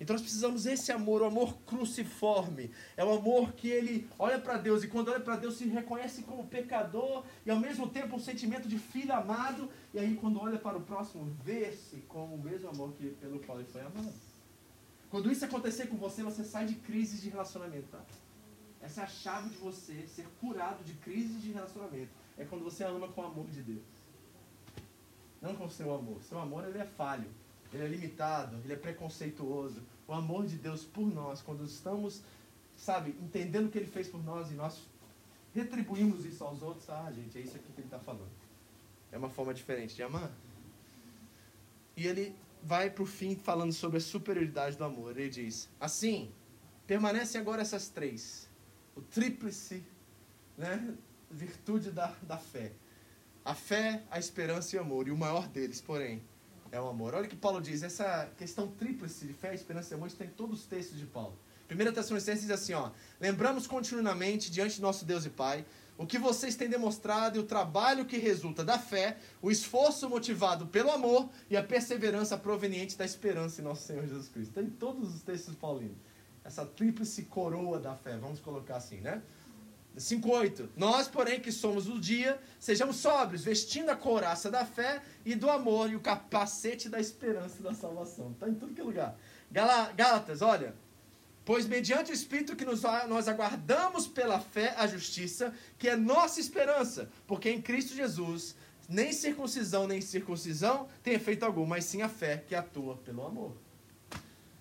[0.00, 2.70] Então nós precisamos esse amor, o amor cruciforme.
[2.96, 6.22] É o amor que ele olha para Deus e quando olha para Deus se reconhece
[6.22, 9.68] como pecador e ao mesmo tempo um sentimento de filho amado.
[9.92, 13.58] E aí quando olha para o próximo, vê-se com o mesmo amor que pelo qual
[13.58, 14.12] ele foi amado.
[15.10, 18.00] Quando isso acontecer com você, você sai de crises de relacionamento, tá?
[18.84, 22.12] Essa é a chave de você ser curado de crises de relacionamento.
[22.38, 23.82] É quando você ama com o amor de Deus.
[25.40, 26.22] Não com o seu amor.
[26.22, 27.28] Seu amor ele é falho
[27.74, 29.82] ele é limitado, ele é preconceituoso.
[30.06, 32.22] O amor de Deus por nós, quando estamos,
[32.76, 34.80] sabe, entendendo o que ele fez por nós e nós
[35.52, 38.30] retribuímos isso aos outros, ah, gente, é isso aqui que ele está falando.
[39.10, 40.30] É uma forma diferente de amar.
[41.96, 45.16] E ele vai para o fim falando sobre a superioridade do amor.
[45.16, 46.30] Ele diz: Assim,
[46.86, 48.43] permanecem agora essas três:
[48.96, 49.84] o tríplice,
[50.56, 50.94] né,
[51.30, 52.72] virtude da, da fé.
[53.44, 55.08] A fé, a esperança e o amor.
[55.08, 56.22] E o maior deles, porém,
[56.70, 57.14] é o amor.
[57.14, 60.30] Olha o que Paulo diz, essa questão tríplice de fé, esperança e amor está em
[60.30, 61.38] todos os textos de Paulo.
[61.70, 62.90] 1 Tessalonicenses diz assim, ó,
[63.20, 65.64] lembramos continuamente diante de nosso Deus e Pai
[65.96, 70.66] o que vocês têm demonstrado e o trabalho que resulta da fé, o esforço motivado
[70.66, 74.50] pelo amor e a perseverança proveniente da esperança em nosso Senhor Jesus Cristo.
[74.50, 75.96] Está em todos os textos paulinos.
[76.44, 79.22] Essa tríplice coroa da fé, vamos colocar assim, né?
[79.96, 80.70] 5,8.
[80.76, 85.48] Nós, porém, que somos do dia, sejamos sóbrios, vestindo a couraça da fé e do
[85.48, 88.32] amor e o capacete da esperança e da salvação.
[88.32, 89.16] Está em tudo que é lugar.
[89.50, 90.74] Gálatas, olha.
[91.44, 96.40] Pois mediante o Espírito que nos, nós aguardamos pela fé a justiça, que é nossa
[96.40, 98.56] esperança, porque em Cristo Jesus
[98.88, 103.52] nem circuncisão nem circuncisão tem efeito algum, mas sim a fé que atua pelo amor.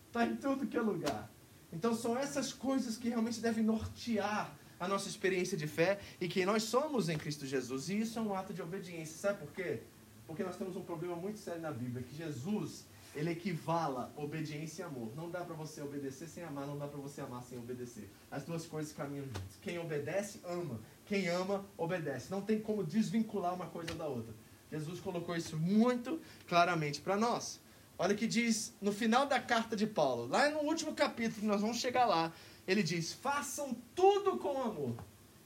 [0.08, 1.33] Está em tudo que é lugar.
[1.74, 6.46] Então são essas coisas que realmente devem nortear a nossa experiência de fé e quem
[6.46, 7.90] nós somos em Cristo Jesus.
[7.90, 9.18] E isso é um ato de obediência.
[9.18, 9.80] Sabe por quê?
[10.28, 14.86] Porque nós temos um problema muito sério na Bíblia, que Jesus, ele equivala obediência e
[14.86, 15.12] amor.
[15.16, 18.10] Não dá para você obedecer sem amar, não dá para você amar sem obedecer.
[18.30, 19.58] As duas coisas caminham juntas.
[19.62, 20.80] Quem obedece, ama.
[21.06, 22.30] Quem ama, obedece.
[22.30, 24.34] Não tem como desvincular uma coisa da outra.
[24.72, 27.60] Jesus colocou isso muito claramente para nós.
[28.04, 31.62] Olha o que diz no final da carta de Paulo, lá no último capítulo, nós
[31.62, 32.34] vamos chegar lá,
[32.68, 34.94] ele diz: façam tudo com amor.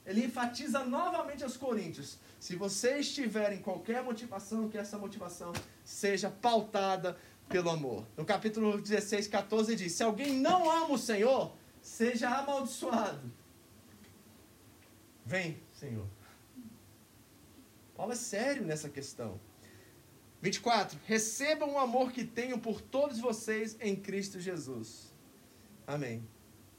[0.04, 5.54] Ele enfatiza novamente aos coríntios: se vocês tiverem qualquer motivação, que essa motivação
[5.86, 7.16] seja pautada
[7.48, 8.04] pelo amor.
[8.18, 13.32] No capítulo 16, 14 diz: Se alguém não ama o Senhor, seja amaldiçoado.
[15.24, 16.08] Vem, Senhor.
[17.96, 19.40] Paulo é sério nessa questão.
[20.42, 21.00] 24.
[21.06, 25.14] Recebam o amor que tenho por todos vocês em Cristo Jesus.
[25.86, 26.24] Amém.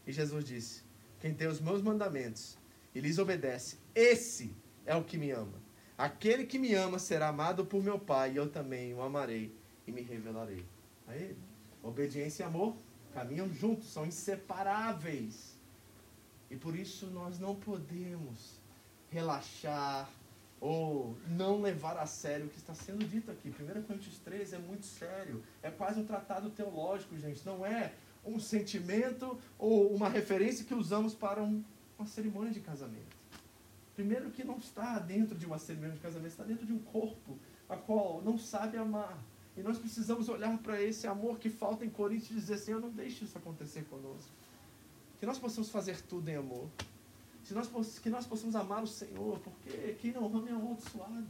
[0.07, 0.83] E Jesus disse:
[1.21, 2.57] Quem tem os meus mandamentos
[2.95, 4.55] e lhes obedece, esse
[4.87, 5.69] é o que me ama.
[5.97, 9.53] Aquele que me ama será amado por meu Pai, e eu também o amarei
[9.87, 10.65] e me revelarei
[11.07, 11.39] a ele.
[11.83, 12.77] Obediência e amor
[13.13, 15.59] caminham juntos, são inseparáveis.
[16.51, 18.61] E por isso nós não podemos
[19.11, 20.09] relaxar
[20.61, 23.49] ou não levar a sério o que está sendo dito aqui.
[23.49, 25.43] 1 Coríntios 13 é muito sério.
[25.63, 27.45] É quase um tratado teológico, gente.
[27.47, 27.93] Não é
[28.25, 31.63] um sentimento ou uma referência que usamos para um,
[31.99, 33.17] uma cerimônia de casamento.
[33.95, 37.39] Primeiro que não está dentro de uma cerimônia de casamento, está dentro de um corpo
[37.69, 39.19] a qual não sabe amar.
[39.57, 42.91] E nós precisamos olhar para esse amor que falta em Coríntios e dizer, Senhor, não
[42.91, 44.31] deixe isso acontecer conosco.
[45.19, 46.69] Que nós possamos fazer tudo em amor.
[47.49, 51.27] Que nós, que nós possamos amar o Senhor, porque quem não ama é amaldiçoado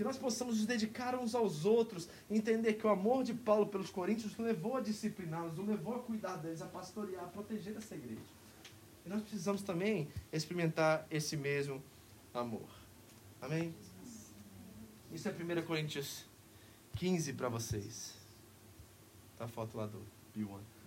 [0.00, 3.90] que nós possamos nos dedicar uns aos outros, entender que o amor de Paulo pelos
[3.90, 8.22] coríntios levou a discipliná-los, o levou a cuidar deles, a pastorear, a proteger essa igreja.
[9.04, 11.82] E nós precisamos também experimentar esse mesmo
[12.32, 12.66] amor.
[13.42, 13.74] Amém?
[15.12, 16.24] Isso é 1 Coríntios
[16.96, 18.14] 15 para vocês.
[19.36, 20.02] Tá a foto lá do
[20.34, 20.79] B1.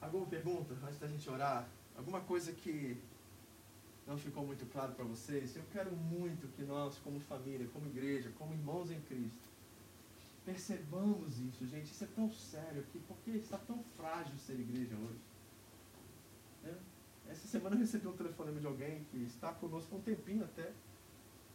[0.00, 1.68] Alguma pergunta antes da gente orar?
[1.96, 2.96] Alguma coisa que
[4.06, 8.32] não ficou muito claro para vocês, eu quero muito que nós, como família, como igreja,
[8.38, 9.48] como irmãos em Cristo,
[10.44, 11.92] percebamos isso, gente.
[11.92, 15.20] Isso é tão sério aqui, porque está tão frágil ser igreja hoje.
[16.64, 16.74] É.
[17.30, 20.72] Essa semana eu recebi um telefonema de alguém que está conosco há um tempinho até.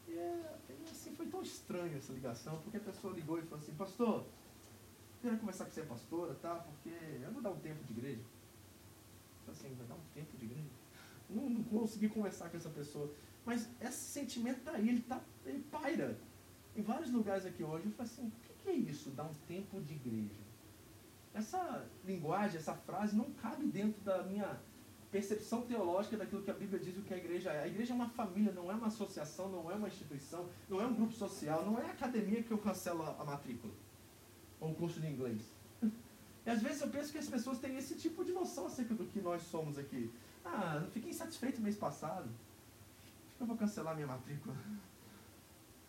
[0.07, 0.59] E é,
[0.91, 4.25] assim, foi tão estranho essa ligação, porque a pessoa ligou e falou assim, pastor,
[5.23, 6.55] quero conversar com você, pastora, tá?
[6.55, 6.89] Porque
[7.23, 8.21] eu vou dar um tempo de igreja.
[9.51, 10.69] Assim, vai dar um tempo de igreja?
[11.33, 13.11] não, não consegui conversar com essa pessoa.
[13.45, 16.17] Mas esse sentimento está aí, ele, tá, ele paira.
[16.75, 19.81] Em vários lugares aqui hoje, eu falo assim, o que é isso, dar um tempo
[19.81, 20.41] de igreja?
[21.33, 24.59] Essa linguagem, essa frase não cabe dentro da minha
[25.11, 27.63] percepção teológica daquilo que a Bíblia diz o que a igreja é.
[27.63, 30.85] A igreja é uma família, não é uma associação, não é uma instituição, não é
[30.85, 33.73] um grupo social, não é a academia que eu cancelo a matrícula
[34.59, 35.53] ou o curso de inglês.
[36.45, 39.05] E às vezes eu penso que as pessoas têm esse tipo de noção acerca do
[39.05, 40.11] que nós somos aqui.
[40.43, 42.29] Ah, não fiquei insatisfeito mês passado.
[43.27, 44.55] Acho que eu vou cancelar minha matrícula.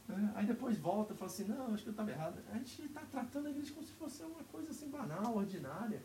[0.09, 2.39] É, aí depois volta e fala assim, não, acho que eu estava errado.
[2.53, 6.03] A gente está tratando a igreja como se fosse uma coisa assim banal, ordinária.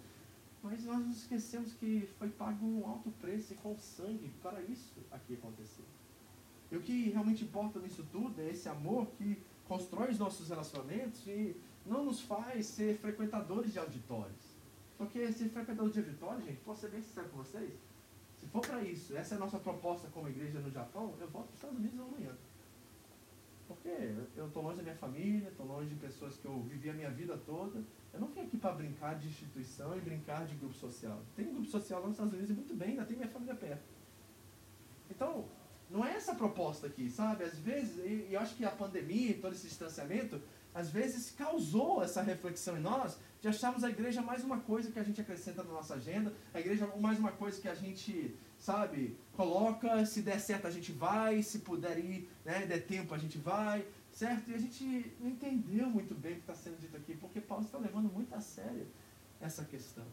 [0.63, 4.99] Mas nós nos esquecemos que foi pago um alto preço e com sangue para isso
[5.11, 5.85] aqui acontecer.
[6.71, 11.25] E o que realmente importa nisso tudo é esse amor que constrói os nossos relacionamentos
[11.27, 11.55] e
[11.89, 14.49] não nos faz ser frequentadores de auditórios.
[14.97, 17.73] Porque ser frequentador de auditórios, gente, posso ser bem sincero com vocês,
[18.39, 21.47] se for para isso, essa é a nossa proposta como igreja no Japão, eu volto
[21.47, 22.31] para os Estados Unidos amanhã.
[23.67, 23.89] Porque
[24.35, 27.11] eu estou longe da minha família, estou longe de pessoas que eu vivi a minha
[27.11, 27.83] vida toda.
[28.11, 31.21] Eu não vim aqui para brincar de instituição e brincar de grupo social.
[31.35, 33.83] Tem grupo social lá nos Estados Unidos e muito bem, ainda tem minha família perto.
[35.09, 35.45] Então,
[35.89, 37.43] não é essa a proposta aqui, sabe?
[37.43, 40.41] Às vezes, e eu acho que a pandemia e todo esse distanciamento,
[40.73, 44.99] às vezes causou essa reflexão em nós de acharmos a igreja mais uma coisa que
[44.99, 49.17] a gente acrescenta na nossa agenda, a igreja mais uma coisa que a gente, sabe,
[49.33, 53.37] coloca, se der certo a gente vai, se puder ir, né, der tempo a gente
[53.37, 54.51] vai, certo?
[54.51, 57.63] E a gente não entendeu muito bem o que está sendo dito aqui, porque Paulo
[57.63, 58.85] está levando muito a sério
[59.39, 60.05] essa questão.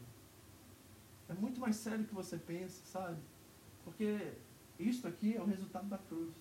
[1.29, 3.17] É muito mais sério do que você pensa, sabe?
[3.83, 4.31] Porque
[4.79, 6.33] isto aqui é o resultado da cruz.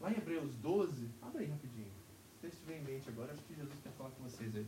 [0.00, 1.97] Lá em Hebreus 12, abre aí rapidinho.
[2.48, 4.66] Se você estiver em mente agora, acho que Jesus quer falar com vocês aí.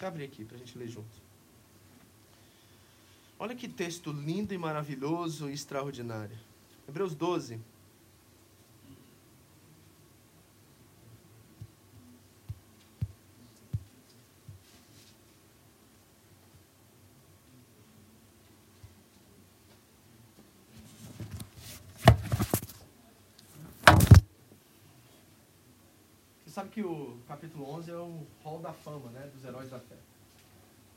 [0.00, 1.08] Abre aqui para a gente ler junto.
[3.38, 6.36] Olha que texto lindo e maravilhoso e extraordinário.
[6.86, 7.58] Hebreus 12.
[26.54, 29.94] sabe que o capítulo 11 é o hall da fama, né, dos heróis da fé.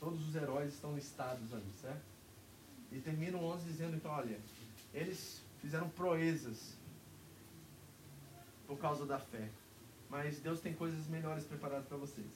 [0.00, 2.02] Todos os heróis estão listados ali, certo?
[2.90, 4.40] E termina o 11 dizendo, então, olha,
[4.92, 6.76] eles fizeram proezas
[8.66, 9.48] por causa da fé.
[10.10, 12.26] Mas Deus tem coisas melhores preparadas para vocês.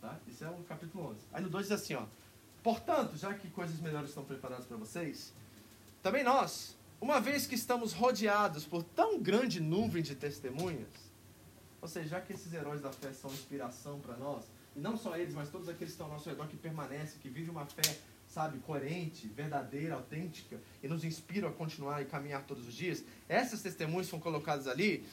[0.00, 0.18] Tá?
[0.26, 1.18] Isso é o capítulo 11.
[1.34, 2.06] Aí no 2 diz assim, ó.
[2.62, 5.34] Portanto, já que coisas melhores estão preparadas para vocês,
[6.02, 11.11] também nós, uma vez que estamos rodeados por tão grande nuvem de testemunhas,
[11.82, 14.44] ou seja, já que esses heróis da fé são inspiração para nós,
[14.76, 17.28] e não só eles, mas todos aqueles que estão ao nosso redor que permanecem, que
[17.28, 22.68] vivem uma fé, sabe, coerente, verdadeira, autêntica, e nos inspiram a continuar e caminhar todos
[22.68, 25.04] os dias, essas testemunhas são colocadas ali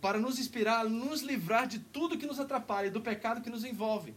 [0.00, 3.64] para nos inspirar, nos livrar de tudo que nos atrapalha e do pecado que nos
[3.64, 4.14] envolve.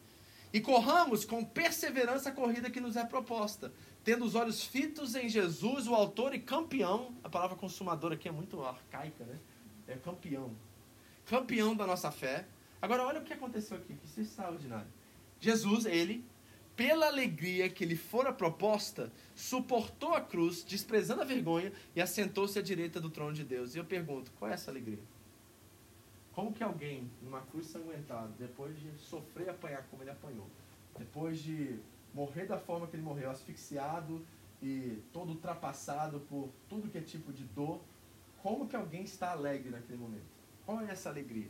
[0.53, 3.71] E corramos com perseverança a corrida que nos é proposta,
[4.03, 7.13] tendo os olhos fitos em Jesus, o autor e campeão.
[7.23, 9.37] A palavra consumador aqui é muito arcaica, né?
[9.87, 10.51] É campeão
[11.25, 12.45] campeão da nossa fé.
[12.81, 14.87] Agora, olha o que aconteceu aqui, que isso é extraordinário.
[15.39, 16.23] Jesus, ele,
[16.75, 22.61] pela alegria que lhe fora proposta, suportou a cruz, desprezando a vergonha, e assentou-se à
[22.61, 23.75] direita do trono de Deus.
[23.75, 25.03] E eu pergunto, qual é essa alegria?
[26.33, 30.47] Como que alguém, numa cruz sanguentada, depois de sofrer apanhar como ele apanhou,
[30.97, 31.79] depois de
[32.13, 34.25] morrer da forma que ele morreu, asfixiado
[34.61, 37.81] e todo ultrapassado por tudo que é tipo de dor,
[38.41, 40.40] como que alguém está alegre naquele momento?
[40.79, 41.49] É essa alegria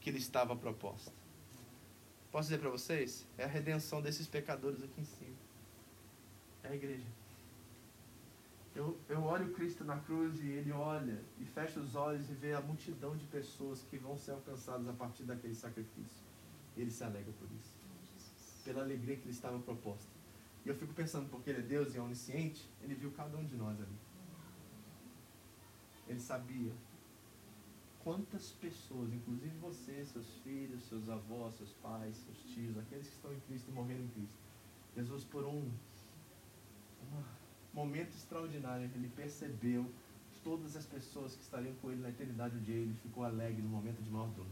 [0.00, 1.12] que lhe estava proposta?
[2.30, 3.26] Posso dizer para vocês?
[3.38, 5.36] É a redenção desses pecadores aqui em cima.
[6.62, 7.06] É a igreja.
[8.74, 12.52] Eu, eu olho Cristo na cruz e ele olha e fecha os olhos e vê
[12.52, 16.22] a multidão de pessoas que vão ser alcançadas a partir daquele sacrifício.
[16.76, 17.72] Ele se alegra por isso.
[18.64, 20.10] Pela alegria que lhe estava proposta.
[20.62, 23.44] E eu fico pensando, porque ele é Deus e é onisciente, ele viu cada um
[23.44, 23.98] de nós ali.
[26.06, 26.72] Ele sabia
[28.06, 33.34] quantas pessoas, inclusive você, seus filhos, seus avós, seus pais, seus tios, aqueles que estão
[33.34, 34.38] em Cristo e morreram em Cristo.
[34.94, 35.68] Jesus, por um,
[37.02, 37.22] um
[37.74, 39.90] momento extraordinário, ele percebeu
[40.44, 43.68] todas as pessoas que estariam com ele na eternidade um dia, ele ficou alegre no
[43.68, 44.46] momento de maior dor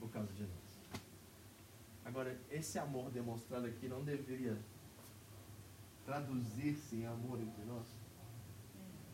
[0.00, 1.00] por causa de nós.
[2.04, 4.58] Agora, esse amor demonstrado aqui não deveria
[6.04, 7.86] traduzir-se em amor entre nós.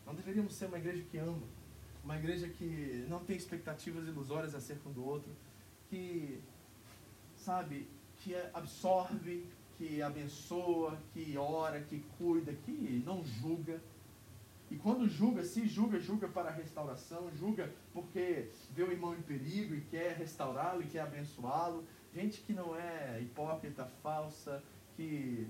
[0.06, 1.59] Não deveríamos ser uma igreja que ama
[2.04, 5.30] uma igreja que não tem expectativas ilusórias acerca um do outro,
[5.88, 6.40] que,
[7.36, 7.88] sabe,
[8.18, 9.46] que absorve,
[9.76, 13.80] que abençoa, que ora, que cuida, que não julga.
[14.70, 19.22] E quando julga, se julga, julga para a restauração, julga porque vê o irmão em
[19.22, 21.84] perigo e quer restaurá-lo e quer abençoá-lo.
[22.14, 24.62] Gente que não é hipócrita, falsa,
[24.96, 25.48] que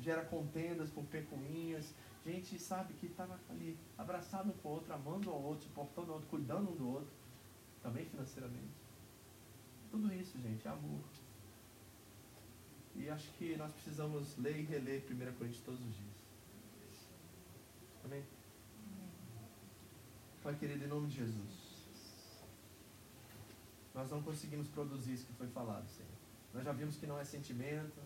[0.00, 1.94] gera contendas por pecuinhas,
[2.28, 6.14] gente, sabe, que estava ali abraçado um com o outro, amando ao outro, suportando ao
[6.16, 7.12] outro, cuidando um do outro,
[7.82, 8.76] também financeiramente.
[9.90, 11.00] Tudo isso, gente, é amor.
[12.94, 16.18] E acho que nós precisamos ler e reler 1 Coríntios todos os dias.
[18.04, 18.22] Amém?
[20.42, 21.68] Pai querido, em nome de Jesus.
[23.94, 26.12] Nós não conseguimos produzir isso que foi falado, Senhor.
[26.52, 28.00] Nós já vimos que não é sentimento,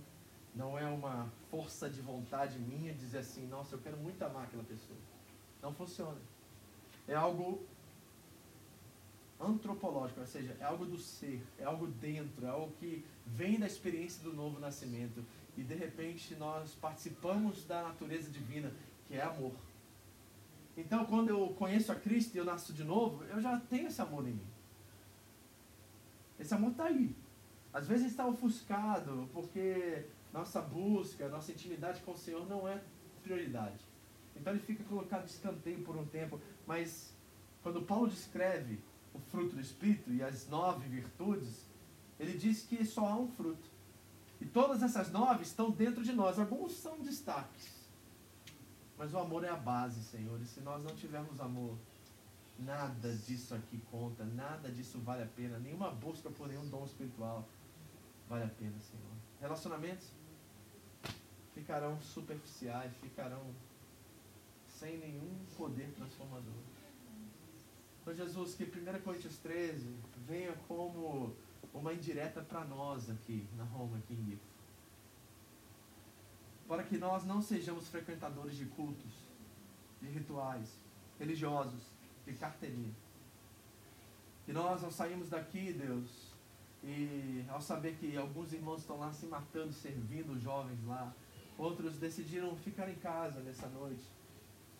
[0.54, 4.64] não é uma força de vontade minha dizer assim, nossa, eu quero muito amar aquela
[4.64, 4.98] pessoa.
[5.62, 6.18] Não funciona.
[7.08, 7.64] É algo
[9.40, 13.66] antropológico, ou seja, é algo do ser, é algo dentro, é algo que vem da
[13.66, 15.24] experiência do novo nascimento.
[15.56, 18.72] E de repente nós participamos da natureza divina,
[19.06, 19.52] que é amor.
[20.76, 24.00] Então, quando eu conheço a Cristo e eu nasço de novo, eu já tenho esse
[24.00, 24.46] amor em mim.
[26.38, 27.14] Esse amor está aí.
[27.72, 32.82] Às vezes está ofuscado, porque nossa busca, nossa intimidade com o Senhor não é
[33.22, 33.84] prioridade.
[34.34, 36.40] Então ele fica colocado de escanteio por um tempo.
[36.66, 37.14] Mas
[37.62, 38.80] quando Paulo descreve
[39.12, 41.66] o fruto do Espírito e as nove virtudes,
[42.18, 43.70] ele diz que só há um fruto.
[44.40, 46.38] E todas essas nove estão dentro de nós.
[46.38, 47.82] Alguns são destaques.
[48.98, 50.40] Mas o amor é a base, Senhor.
[50.40, 51.76] E se nós não tivermos amor,
[52.58, 55.58] nada disso aqui conta, nada disso vale a pena.
[55.58, 57.48] Nenhuma busca por nenhum dom espiritual
[58.28, 59.12] vale a pena, Senhor.
[59.40, 60.08] Relacionamentos
[61.54, 63.42] ficarão superficiais, ficarão
[64.66, 66.54] sem nenhum poder transformador.
[68.00, 69.94] Então, Jesus, que 1 Coríntios 13
[70.26, 71.36] venha como
[71.72, 74.42] uma indireta para nós aqui, na Roma, aqui em Guifo.
[76.66, 79.12] Para que nós não sejamos frequentadores de cultos,
[80.00, 80.80] de rituais
[81.18, 81.92] religiosos,
[82.26, 82.92] de carteirinha.
[84.44, 86.32] Que nós não saímos daqui, Deus,
[86.82, 91.14] e ao saber que alguns irmãos estão lá se matando, servindo os jovens lá,
[91.62, 94.02] outros decidiram ficar em casa nessa noite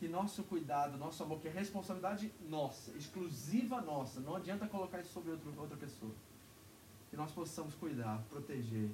[0.02, 5.12] que nosso cuidado, nosso amor, que é responsabilidade nossa, exclusiva nossa, não adianta colocar isso
[5.12, 6.10] sobre outro, outra pessoa.
[7.08, 8.90] Que nós possamos cuidar, proteger,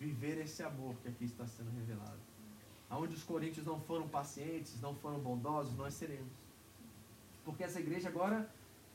[0.00, 2.18] viver esse amor que aqui está sendo revelado.
[2.88, 6.32] Aonde os coríntios não foram pacientes, não foram bondosos, nós seremos.
[7.44, 8.50] Porque essa igreja agora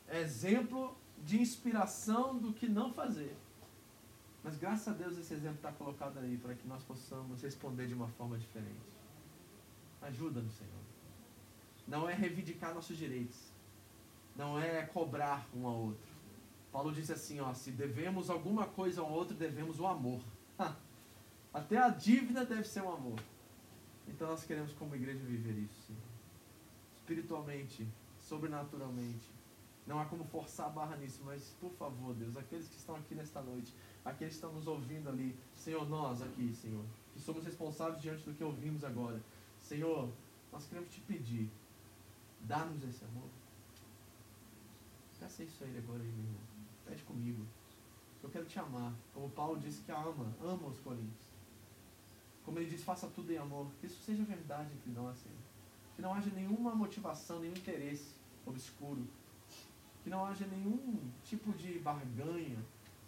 [0.08, 3.38] é exemplo de inspiração do que não fazer.
[4.44, 7.94] Mas graças a Deus esse exemplo está colocado aí para que nós possamos responder de
[7.94, 8.90] uma forma diferente.
[10.02, 10.82] Ajuda-nos, Senhor
[11.92, 13.38] não é reivindicar nossos direitos,
[14.36, 16.12] não é cobrar um ao outro.
[16.72, 20.22] Paulo diz assim, ó, se devemos alguma coisa ao outro, devemos o amor.
[21.54, 23.20] Até a dívida deve ser um amor.
[24.08, 26.02] Então nós queremos como igreja viver isso, Senhor.
[26.96, 27.86] Espiritualmente,
[28.20, 29.30] sobrenaturalmente.
[29.86, 33.14] Não há como forçar a barra nisso, mas por favor, Deus, aqueles que estão aqui
[33.16, 33.74] nesta noite,
[34.04, 36.84] aqueles que estão nos ouvindo ali, Senhor, nós aqui, Senhor,
[37.14, 39.22] que somos responsáveis diante do que ouvimos agora.
[39.60, 40.10] Senhor,
[40.52, 41.50] nós queremos te pedir
[42.44, 43.30] Dá-nos esse amor.
[45.20, 46.42] Peça isso a Ele agora, meu irmão.
[46.86, 47.46] Pede comigo.
[48.24, 48.94] Eu quero te amar.
[49.14, 51.32] Como Paulo disse que ama, ama os Coríntios.
[52.44, 53.68] Como ele diz, faça tudo em amor.
[53.80, 55.38] Que isso seja verdade entre nós, Senhor.
[55.96, 59.08] Que não haja nenhuma motivação, nenhum interesse obscuro.
[60.04, 62.58] Que não haja nenhum tipo de barganha,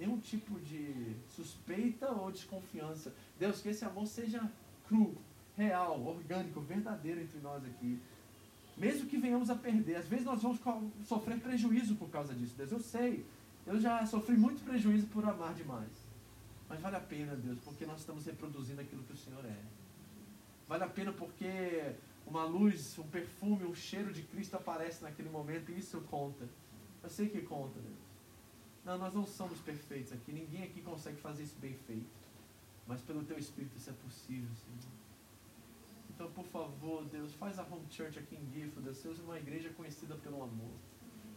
[0.04, 3.14] nenhum tipo de suspeita ou desconfiança.
[3.40, 4.52] Deus, que esse amor seja
[4.88, 5.16] cru,
[5.56, 8.00] real, orgânico, verdadeiro entre nós aqui.
[8.76, 10.60] Mesmo que venhamos a perder, às vezes nós vamos
[11.06, 12.72] sofrer prejuízo por causa disso, Deus.
[12.72, 13.26] Eu sei,
[13.66, 15.92] eu já sofri muito prejuízo por amar demais.
[16.68, 19.58] Mas vale a pena, Deus, porque nós estamos reproduzindo aquilo que o Senhor é.
[20.68, 21.94] Vale a pena porque
[22.26, 26.50] uma luz, um perfume, um cheiro de Cristo aparece naquele momento e isso conta.
[27.04, 28.03] Eu sei que conta, Deus.
[28.86, 32.24] Não, nós não somos perfeitos aqui, ninguém aqui consegue fazer isso bem feito.
[32.86, 34.94] Mas pelo Teu Espírito isso é possível, Senhor.
[36.10, 40.16] Então, por favor, Deus, faz a Home Church aqui em Guilford, seja uma igreja conhecida
[40.16, 40.74] pelo amor.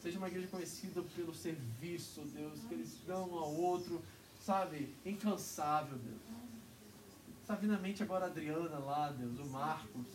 [0.00, 4.02] Seja uma igreja conhecida pelo serviço, Deus, que eles dão um ao outro,
[4.40, 6.20] sabe, incansável, Deus.
[7.40, 10.06] Está vindo à mente agora a Adriana lá, Deus, o Marcos,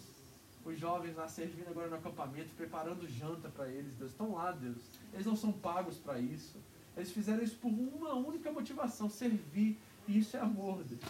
[0.63, 4.11] os jovens lá servindo agora no acampamento, preparando janta para eles, Deus.
[4.11, 4.77] Estão lá, Deus.
[5.13, 6.59] Eles não são pagos para isso.
[6.95, 9.79] Eles fizeram isso por uma única motivação, servir.
[10.07, 11.01] E isso é amor, Deus.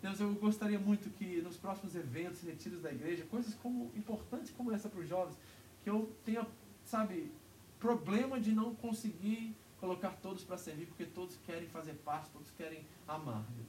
[0.00, 4.72] Deus, eu gostaria muito que nos próximos eventos, retiros da igreja, coisas como importantes como
[4.72, 5.36] essa para os jovens,
[5.82, 6.46] que eu tenha,
[6.84, 7.32] sabe,
[7.80, 12.84] problema de não conseguir colocar todos para servir, porque todos querem fazer parte, todos querem
[13.06, 13.44] amar.
[13.56, 13.68] Deus.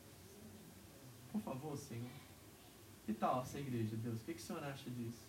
[1.32, 2.10] Por favor, Senhor.
[3.06, 4.22] Que tal essa igreja, Deus?
[4.22, 5.24] O que, que o Senhor acha disso?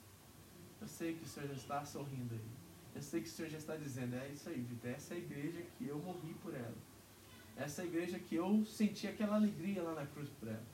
[0.80, 2.60] Eu sei que o Senhor já está sorrindo aí.
[2.95, 5.20] Eu sei que o Senhor já está dizendo, é isso aí, Vitor, essa é a
[5.20, 6.76] igreja que eu morri por ela.
[7.57, 10.66] Essa é a igreja que eu senti aquela alegria lá na cruz por ela.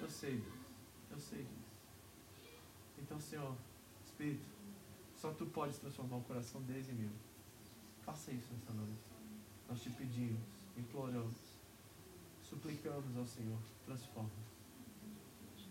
[0.00, 0.54] Eu sei, Deus.
[1.10, 1.64] Eu sei disso.
[2.98, 3.56] Então, Senhor,
[4.04, 4.44] Espírito,
[5.16, 7.10] só Tu podes transformar o coração deles em meu.
[8.04, 9.00] Faça isso nessa noite.
[9.68, 10.40] Nós te pedimos,
[10.76, 11.34] imploramos.
[12.42, 14.30] Suplicamos ao Senhor, transforma.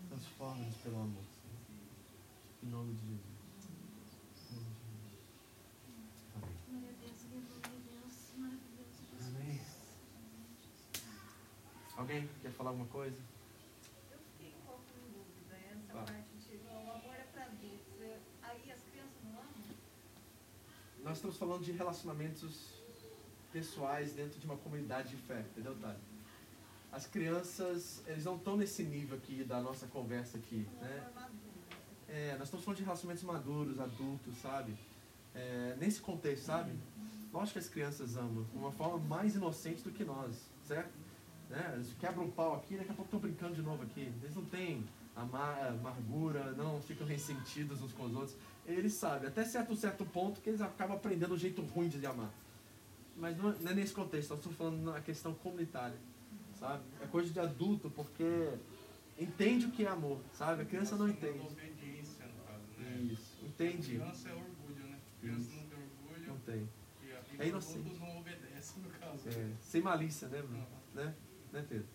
[0.08, 1.60] Transforma-nos pelo amor, Senhor.
[2.62, 3.70] Em nome de Jesus.
[3.70, 4.66] Em nome de Jesus.
[6.34, 6.56] Amém.
[6.68, 8.98] Glória a Deus, aleluia, Deus, maravilhoso.
[9.12, 9.36] Jesus.
[9.36, 9.60] Amém.
[11.96, 13.16] Alguém quer falar alguma coisa?
[14.10, 18.00] Eu fiquei um pouco em dúvida, essa parte de o amor é para adultos.
[18.00, 19.52] é- Aí as crianças não amam?
[21.02, 22.82] Nós estamos falando de relacionamentos
[23.52, 26.00] pessoais dentro de uma comunidade de fé, entendeu, Tati?
[26.90, 31.12] As crianças, eles não estão nesse nível aqui da nossa conversa aqui, né?
[32.08, 34.76] É, nós estamos falando de relacionamentos maduros, adultos, sabe?
[35.34, 36.72] É, nesse contexto, sabe?
[37.32, 40.92] Lógico que as crianças amam, de uma forma mais inocente do que nós, certo?
[41.50, 41.72] Né?
[41.74, 44.12] Eles quebram um pau aqui, daqui a pouco estão brincando de novo aqui.
[44.22, 44.84] Eles não têm
[45.14, 48.36] amar, amargura, não ficam ressentidos uns com os outros.
[48.66, 52.30] Eles sabem, até certo certo ponto, que eles acabam aprendendo o jeito ruim de amar.
[53.16, 55.96] Mas não é, é nesse contexto, estamos falando na questão comunitária,
[56.58, 56.82] sabe?
[57.00, 58.50] É coisa de adulto, porque
[59.18, 60.62] entende o que é amor, sabe?
[60.62, 61.38] A criança não entende.
[61.38, 63.08] Obediência, no caso, né?
[63.12, 63.98] Isso, entende?
[63.98, 64.98] Criança é orgulho, né?
[65.20, 65.56] Criança Isso.
[65.56, 66.68] não tem orgulho Não tem.
[67.02, 67.78] e, e É inocente.
[67.78, 69.28] adultos não obedecem, no caso.
[69.28, 70.66] É, sem malícia, né, Bruno?
[70.94, 71.14] Né?
[71.54, 71.86] Né, Pedro?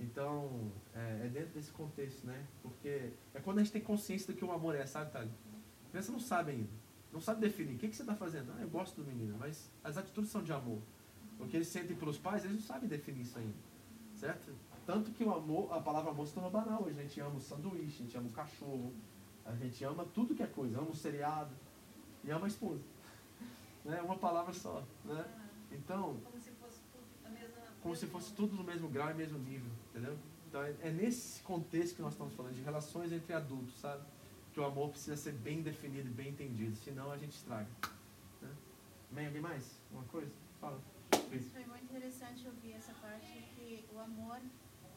[0.00, 2.44] Então, é, é dentro desse contexto, né?
[2.62, 5.30] Porque é quando a gente tem consciência do que o amor é, sabe, Thales?
[5.86, 6.70] A criança não sabe ainda.
[7.12, 7.76] Não sabe definir.
[7.76, 8.52] O que, que você está fazendo?
[8.58, 10.80] Ah, eu gosto do menino, mas as atitudes são de amor.
[11.38, 13.54] O que eles sentem pelos pais, eles não sabem definir isso ainda.
[14.16, 14.52] Certo?
[14.84, 16.98] Tanto que o amor, a palavra amor se tornou banal hoje.
[16.98, 18.92] A gente ama o sanduíche, a gente ama o cachorro,
[19.46, 20.78] a gente ama tudo que é coisa.
[20.78, 21.54] Ama o seriado
[22.24, 22.82] e ama a esposa.
[23.84, 24.02] Né?
[24.02, 24.84] Uma palavra só.
[25.04, 25.24] Né?
[25.72, 29.14] Então, Como se fosse tudo a mesma como se fosse tudo no mesmo grau e
[29.14, 30.14] mesmo nível, entendeu?
[30.46, 34.02] Então é, é nesse contexto que nós estamos falando, de relações entre adultos, sabe?
[34.52, 37.66] Que o amor precisa ser bem definido e bem entendido, senão a gente estraga.
[38.42, 38.50] Né?
[39.10, 39.26] Amém?
[39.28, 39.80] Alguém mais?
[39.90, 40.30] Uma coisa?
[40.60, 40.78] Fala.
[41.32, 44.38] Isso foi muito interessante ouvir essa parte que o amor,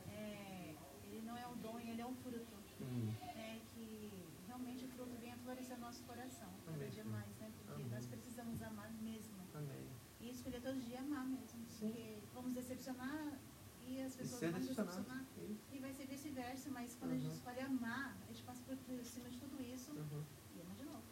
[0.10, 0.76] é,
[1.06, 2.60] ele não é um dom, ele é um fruto.
[2.82, 4.12] Hum, né, que
[4.48, 6.90] realmente o fruto venha florescer no nosso coração, cada Amém.
[6.90, 7.50] dia mais, né?
[7.58, 7.96] Porque Amém.
[7.96, 9.38] nós precisamos amar mesmo.
[9.56, 9.88] amém.
[10.20, 11.62] E escolher todo dia amar mesmo.
[11.80, 13.40] Porque vamos decepcionar
[13.88, 15.26] e as E pessoas ser decepcionado.
[15.50, 15.60] Isso.
[15.74, 17.34] E vai ser vice-versa, mas quando a gente Uhum.
[17.36, 20.24] escolhe amar, a gente passa por por cima de tudo isso Uhum.
[20.56, 21.04] e ama de novo.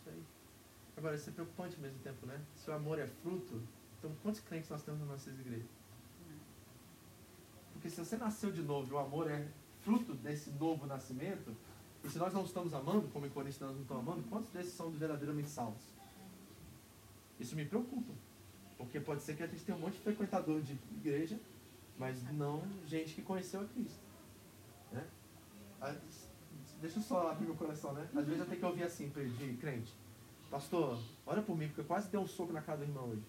[0.00, 0.22] Isso aí.
[0.96, 2.40] Agora, isso é preocupante ao mesmo tempo, né?
[2.56, 3.62] Se o amor é fruto,
[3.98, 5.68] então quantos crentes nós temos nas nossas igrejas?
[7.72, 9.46] Porque se você nasceu de novo e o amor é
[9.82, 11.54] fruto desse novo nascimento,
[12.02, 14.72] e se nós não estamos amando, como em Coríntios nós não estamos amando, quantos desses
[14.72, 15.82] são verdadeiramente salvos?
[17.38, 18.12] Isso me preocupa.
[18.76, 21.38] Porque pode ser que a gente tenha um monte de frequentador de igreja,
[21.98, 24.00] mas não gente que conheceu a Cristo.
[24.92, 25.04] Né?
[26.80, 28.08] Deixa eu só abrir meu coração, né?
[28.14, 29.92] Às vezes eu tenho que ouvir assim, de crente.
[30.50, 33.22] Pastor, olha por mim, porque eu quase dei um soco na cara do irmão hoje.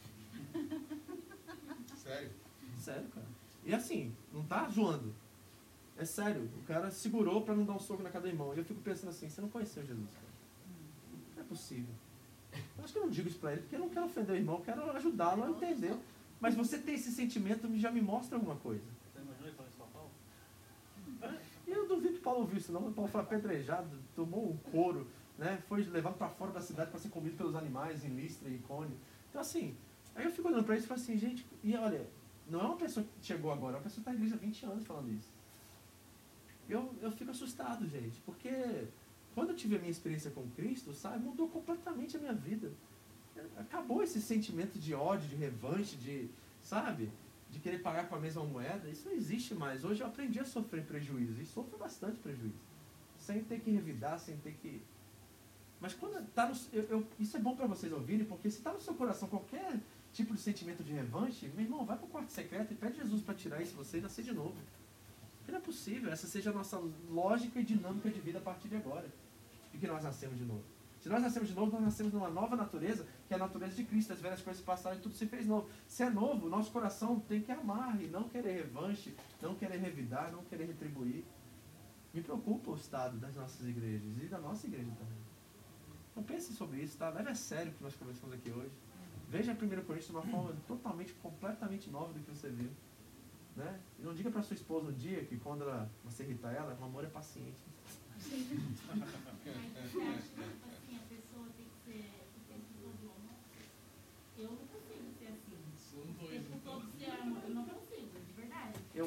[1.98, 2.32] Sério?
[2.78, 3.28] Sério, cara.
[3.66, 5.14] E assim, não tá zoando.
[5.98, 8.54] É sério, o cara segurou pra não dar um soco na cara do irmão.
[8.54, 10.28] E eu fico pensando assim, você não conheceu Jesus, cara.
[11.36, 11.94] Não é possível.
[12.78, 14.38] Eu acho que eu não digo isso pra ele porque eu não quero ofender o
[14.38, 15.96] irmão, eu quero ajudá-lo a entender.
[16.40, 18.84] Mas você ter esse sentimento já me mostra alguma coisa.
[19.14, 20.12] Você imaginou ele falando isso Paulo?
[21.68, 22.88] E eu duvido que Paulo ouviu isso, não.
[22.88, 25.62] O Paulo foi apedrejado, tomou um couro, né?
[25.68, 28.98] foi levado para fora da cidade para ser comido pelos animais em Listra e Icônio.
[29.30, 29.76] Então, assim,
[30.16, 32.08] aí eu fico olhando para isso e falo assim, gente, e olha,
[32.50, 34.40] não é uma pessoa que chegou agora, é uma pessoa que está na igreja há
[34.40, 35.30] 20 anos falando isso.
[36.68, 38.88] Eu, eu fico assustado, gente, porque
[39.36, 42.72] quando eu tive a minha experiência com Cristo, sabe, mudou completamente a minha vida.
[43.58, 46.30] Acabou esse sentimento de ódio, de revanche, de,
[46.62, 47.10] sabe,
[47.52, 48.88] de querer pagar com a mesma moeda.
[48.90, 49.84] Isso não existe mais.
[49.84, 52.56] Hoje eu aprendi a sofrer prejuízo e sofro bastante prejuízo.
[53.18, 54.82] Sem ter que revidar, sem ter que.
[55.82, 58.74] Mas quando tá no, eu, eu- isso é bom para vocês ouvirem, porque se está
[58.74, 59.80] no seu coração qualquer
[60.12, 63.22] tipo de sentimento de revanche, meu irmão, vai para o quarto secreto e pede Jesus
[63.22, 64.56] para tirar isso de você e nascer de novo.
[65.38, 68.68] Porque não é possível, essa seja a nossa lógica e dinâmica de vida a partir
[68.68, 69.08] de agora.
[69.72, 70.64] De que nós nascemos de novo.
[71.00, 73.86] Se nós nascemos de novo, nós nascemos numa nova natureza, que é a natureza de
[73.86, 74.12] Cristo.
[74.12, 75.70] As velhas coisas passaram e tudo se fez novo.
[75.88, 80.32] Se é novo, nosso coração tem que amar e não querer revanche, não querer revidar,
[80.32, 81.24] não querer retribuir.
[82.14, 85.18] Me preocupa o estado das nossas igrejas e da nossa igreja também.
[86.12, 87.10] Então pense sobre isso, tá?
[87.10, 88.72] Leve a sério o que nós conversamos aqui hoje.
[89.30, 92.72] Veja 1 Coríntios de uma forma totalmente, completamente nova do que você viu.
[93.56, 93.80] Né?
[94.00, 96.84] E não diga para sua esposa um dia que quando ela, você irritar ela, o
[96.84, 97.62] amor é paciente.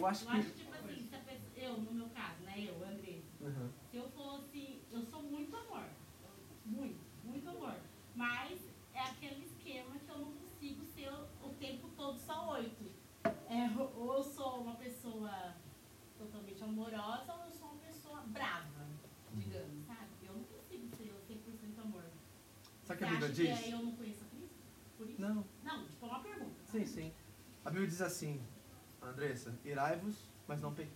[0.02, 0.32] eu acho que.
[0.32, 1.08] Eu acho, tipo assim,
[1.56, 2.54] eu, no meu caso, né?
[2.58, 3.20] Eu, André.
[3.40, 3.70] Uhum.
[3.90, 4.82] Se eu fosse.
[4.90, 5.84] Eu sou muito amor.
[6.64, 7.76] Muito, muito amor.
[8.14, 8.60] Mas
[8.92, 12.90] é aquele esquema que eu não consigo ser o tempo todo só oito.
[13.24, 15.54] É, ou eu sou uma pessoa
[16.18, 18.86] totalmente amorosa, ou eu sou uma pessoa brava,
[19.34, 19.84] digamos, uhum.
[19.86, 20.08] sabe?
[20.24, 22.04] Eu não consigo ser o 100% amor.
[22.84, 23.60] Sabe que a Bíblia diz?
[23.60, 24.56] Que eu não conheço a Cristo?
[24.96, 25.20] Por isso?
[25.20, 25.46] Não.
[25.62, 26.64] Não, tipo, é uma pergunta.
[26.64, 27.12] Sim, sim.
[27.64, 28.42] A Bíblia diz assim:
[29.02, 30.92] Andressa, irai-vos, mas não pequei.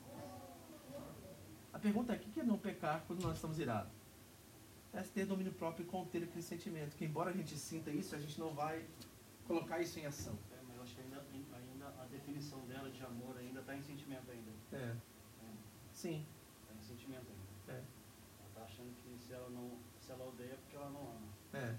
[1.73, 3.93] A pergunta é, o que é não pecar quando nós estamos irados?
[4.95, 8.19] É ter domínio próprio e conter aquele sentimento, que embora a gente sinta isso, a
[8.19, 8.87] gente não vai
[9.47, 10.39] colocar isso em ação.
[10.53, 11.23] É, mas eu acho que ainda,
[11.55, 14.53] ainda a definição dela de amor ainda está em sentimento ainda.
[14.73, 14.97] É.
[15.93, 16.25] Sim.
[16.63, 17.79] Está em sentimento ainda.
[17.79, 17.83] É.
[17.83, 21.29] Ela está achando que se ela, não, se ela odeia é porque ela não ama.
[21.53, 21.77] É.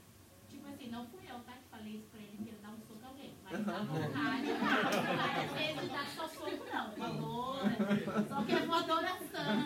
[0.47, 1.53] Tipo assim, não fui eu, tá?
[1.53, 3.35] Que falei isso pra ele que ele dá um soco a alguém.
[3.51, 4.51] Mas dá vontade.
[4.51, 6.91] Às vezes dá só soco, não.
[6.91, 8.27] Voadora.
[8.27, 8.59] Só que é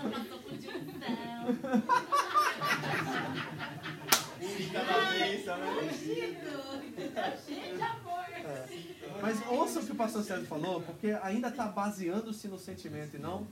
[0.10, 0.92] passou por direção.
[7.46, 8.26] Cheio de amor.
[9.22, 13.20] Mas ouça o que o pastor Sérgio falou, porque ainda está baseando-se no sentimento e
[13.20, 13.48] não.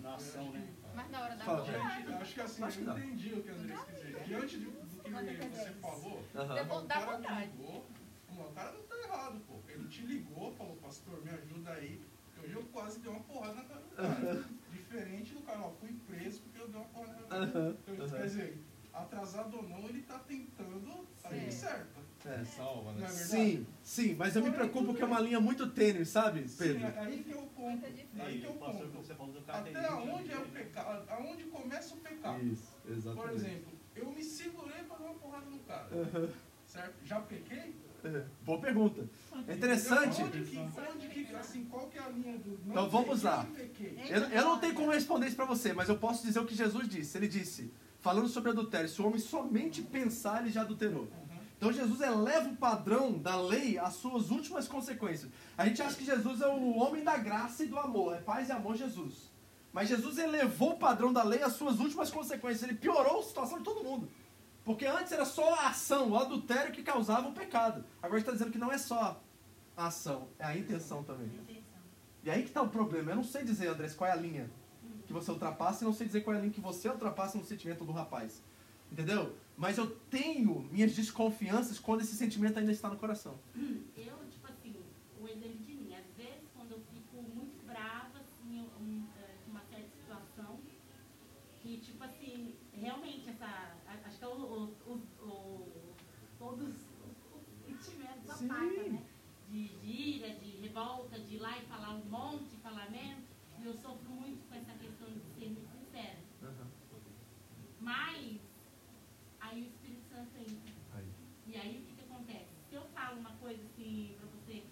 [0.00, 0.62] Na ação, né?
[0.94, 3.42] Mas na hora da Fala, vontade, Diante, acho que assim, Acho que eu entendi o
[3.42, 4.24] que o Andrés quis dizer.
[4.24, 7.86] Diante de- do que você falou, Deu- o cara ligou,
[8.40, 9.54] o cara não tá errado, pô.
[9.68, 12.00] Ele te ligou, falou, pastor, me ajuda aí.
[12.42, 14.44] Hoje eu quase dei uma porrada na cara do cara.
[14.72, 17.76] Diferente do cara, ó, fui preso porque eu dei uma porrada na cara do cara.
[17.88, 18.08] Então.
[18.08, 21.58] Quer dizer, atrasado ou não, ele tá tentando sair Sim.
[21.58, 22.02] certo.
[22.24, 22.44] É.
[22.44, 23.04] Salva, né?
[23.04, 23.08] é?
[23.08, 26.86] Sim, sim, mas eu me preocupo que é uma linha muito tênue, sabe, Sim, Pedro?
[26.86, 27.84] é aí que é o ponto.
[27.84, 29.42] Aí que é o ponto.
[29.48, 31.10] Até 20 anos onde de é o pecado?
[31.10, 32.44] Aonde começa o pecado?
[32.44, 33.28] Isso, exatamente.
[33.28, 35.88] Por exemplo, eu me segurei para dar uma porrada no cara.
[36.66, 37.04] Certo?
[37.04, 37.74] Já pequei?
[38.04, 39.08] É, Boa pergunta.
[39.46, 40.22] É interessante.
[40.22, 42.58] Onde que, onde que, assim, qual que é a linha do.
[42.64, 43.46] não Então, vamos lá.
[44.08, 46.54] Eu, eu não tenho como responder isso pra você, mas eu posso dizer o que
[46.54, 47.16] Jesus disse.
[47.16, 51.02] Ele disse, falando sobre adultério, se o homem somente pensar, ele já adulterou.
[51.02, 51.32] Uhum.
[51.56, 55.30] Então Jesus eleva o padrão da lei às suas últimas consequências.
[55.56, 58.48] A gente acha que Jesus é o homem da graça e do amor, é paz
[58.48, 59.30] e amor Jesus.
[59.72, 62.62] Mas Jesus elevou o padrão da lei às suas últimas consequências.
[62.62, 64.08] Ele piorou a situação de todo mundo.
[64.64, 67.84] Porque antes era só a ação, o adultério que causava o pecado.
[68.02, 69.20] Agora está dizendo que não é só
[69.76, 71.28] a ação, é a intenção também.
[72.24, 73.10] E aí que está o problema.
[73.10, 74.48] Eu não sei dizer, Andrés, qual é a linha
[75.06, 77.44] que você ultrapassa e não sei dizer qual é a linha que você ultrapassa no
[77.44, 78.40] sentimento do rapaz.
[78.90, 79.34] Entendeu?
[79.56, 83.34] Mas eu tenho minhas desconfianças quando esse sentimento ainda está no coração.
[83.96, 84.76] Eu, tipo assim,
[85.20, 89.34] o exemplo de mim, às vezes quando eu fico muito brava, assim, eu- um, é,
[89.44, 90.58] com uma certa situação,
[91.60, 93.46] que tipo assim, realmente essa.
[93.46, 93.72] a-
[94.06, 95.94] Acho que é o, o, o, o-
[96.38, 97.82] todos os
[98.46, 99.06] né?
[99.50, 103.22] De, de ira, de revolta, de ir lá e falar um monte de falamento.
[103.60, 106.18] E eu sofro muito com essa questão de ser muito sincera.
[107.80, 108.40] Mas
[109.40, 110.72] aí o Espírito Santo entra.
[111.46, 112.50] E aí o que, que acontece?
[112.68, 114.64] Se eu falo uma coisa assim pra você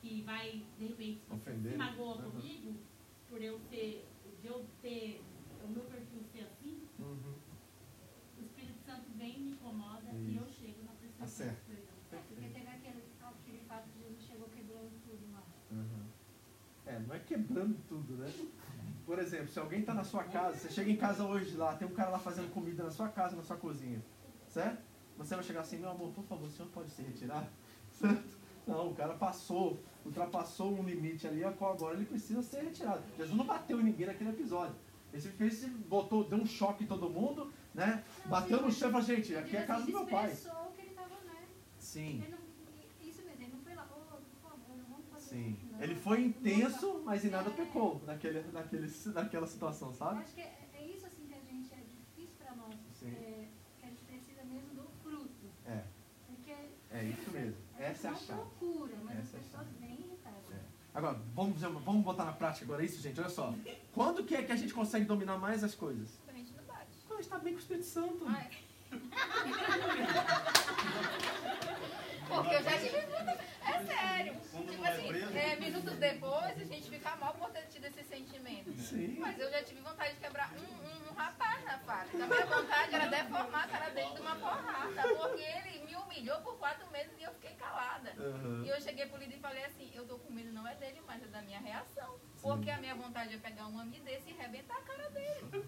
[0.00, 1.84] que vai, de repente, Ofender, se né?
[1.84, 2.30] magoa Aham.
[2.30, 2.74] comigo,
[3.28, 4.06] por eu ser,
[4.40, 5.22] de eu ter,
[5.64, 7.34] o meu perfil ser assim, Uhum.
[8.38, 11.24] o Espírito Santo vem e me incomoda e eu chego na pessoa.
[11.24, 11.60] Acerta.
[12.10, 15.42] Porque teve aquele, aquele fato de Jesus chegou quebrando tudo lá.
[15.70, 16.06] Uhum.
[16.86, 18.28] É, não é quebrando tudo, né?
[19.06, 21.86] Por exemplo, se alguém está na sua casa, você chega em casa hoje lá, tem
[21.86, 24.02] um cara lá fazendo comida na sua casa, na sua cozinha,
[24.48, 24.82] certo?
[25.16, 27.48] Você vai chegar assim, meu amor, por favor, o senhor pode se retirar?
[27.92, 28.38] Certo?
[28.66, 33.02] Não, o cara passou, ultrapassou um limite ali, a qual agora ele precisa ser retirado.
[33.18, 34.76] Jesus não bateu em ninguém naquele episódio.
[35.12, 38.02] Ele fez, botou, deu um choque em todo mundo, né?
[38.26, 40.30] Bateu no chão e falou, gente, aqui é a casa do meu pai.
[40.30, 41.48] que ele estava, né?
[41.78, 42.38] Sim, Ele não,
[43.08, 45.50] isso mesmo, ele não foi lá, ô, por favor, não vamos fazer sim.
[45.50, 45.69] isso, não.
[45.80, 50.20] Ele foi intenso, mas em nada é, pecou naquele, naquele, naquela situação, Eu sabe?
[50.20, 53.86] acho que é, é isso assim que a gente, é difícil para nós, é, que
[53.86, 55.46] a gente precisa mesmo do fruto.
[55.66, 55.82] É,
[56.26, 56.50] Porque
[56.90, 57.56] é isso mesmo.
[57.76, 58.40] a gente Essa é a chave.
[58.40, 60.52] procura, mas Essa é as pessoas vêm irritadas.
[60.52, 60.60] É.
[60.92, 63.18] Agora, vamos, vamos botar na prática agora isso, gente?
[63.20, 63.54] Olha só.
[63.94, 66.18] Quando que é que a gente consegue dominar mais as coisas?
[66.28, 66.90] a gente não bate.
[67.06, 68.26] Quando a gente está bem com o Espírito Santo.
[68.26, 68.50] Ah, é.
[72.28, 73.38] Porque eu já tive muita.
[73.62, 74.36] É sério.
[74.50, 74.96] Quando Tipo não é
[75.82, 78.72] depois a gente fica mal por ter tido esse sentimento.
[78.72, 79.16] Sim.
[79.18, 82.24] Mas eu já tive vontade de quebrar um, um, um rapaz na fábrica.
[82.24, 85.02] A minha vontade era deformar a cara dele de uma porrada.
[85.02, 88.10] Porque ele me humilhou por quatro meses e eu fiquei calada.
[88.18, 88.64] Aham.
[88.64, 91.00] E eu cheguei pro líder e falei assim, eu tô com medo não é dele,
[91.06, 92.18] mas é da minha reação.
[92.42, 95.66] Porque a minha vontade é pegar um homem desse e arrebentar a cara dele.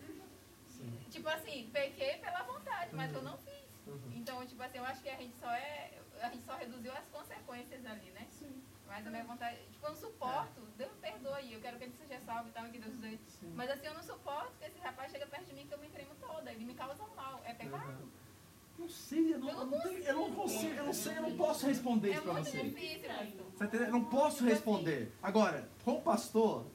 [0.66, 0.98] Sim.
[1.10, 3.62] Tipo assim, pequei pela vontade, mas eu não fiz.
[3.86, 4.12] Uhum.
[4.14, 5.98] Então, tipo assim, eu acho que a gente só é.
[6.20, 8.26] A gente só reduziu as consequências ali, né?
[8.92, 9.56] Mas a minha vontade.
[9.72, 10.60] Tipo, eu não suporto.
[10.76, 11.54] Deus me perdoe.
[11.54, 13.18] Eu quero que ele seja salvo e tal, que Deus use.
[13.54, 15.88] Mas assim, eu não suporto que esse rapaz chega perto de mim que eu me
[15.88, 16.52] tremo toda.
[16.52, 17.40] Ele me causa mal.
[17.44, 18.02] É pecado?
[18.02, 18.08] Uhum.
[18.78, 21.36] Não sei, eu não, eu não, tenho, eu não consigo, eu não sei, eu não
[21.36, 22.62] posso responder É isso pra muito você.
[22.62, 23.08] difícil,
[23.58, 23.80] pastor.
[23.80, 25.12] Eu não posso responder.
[25.22, 26.66] Agora, como pastor,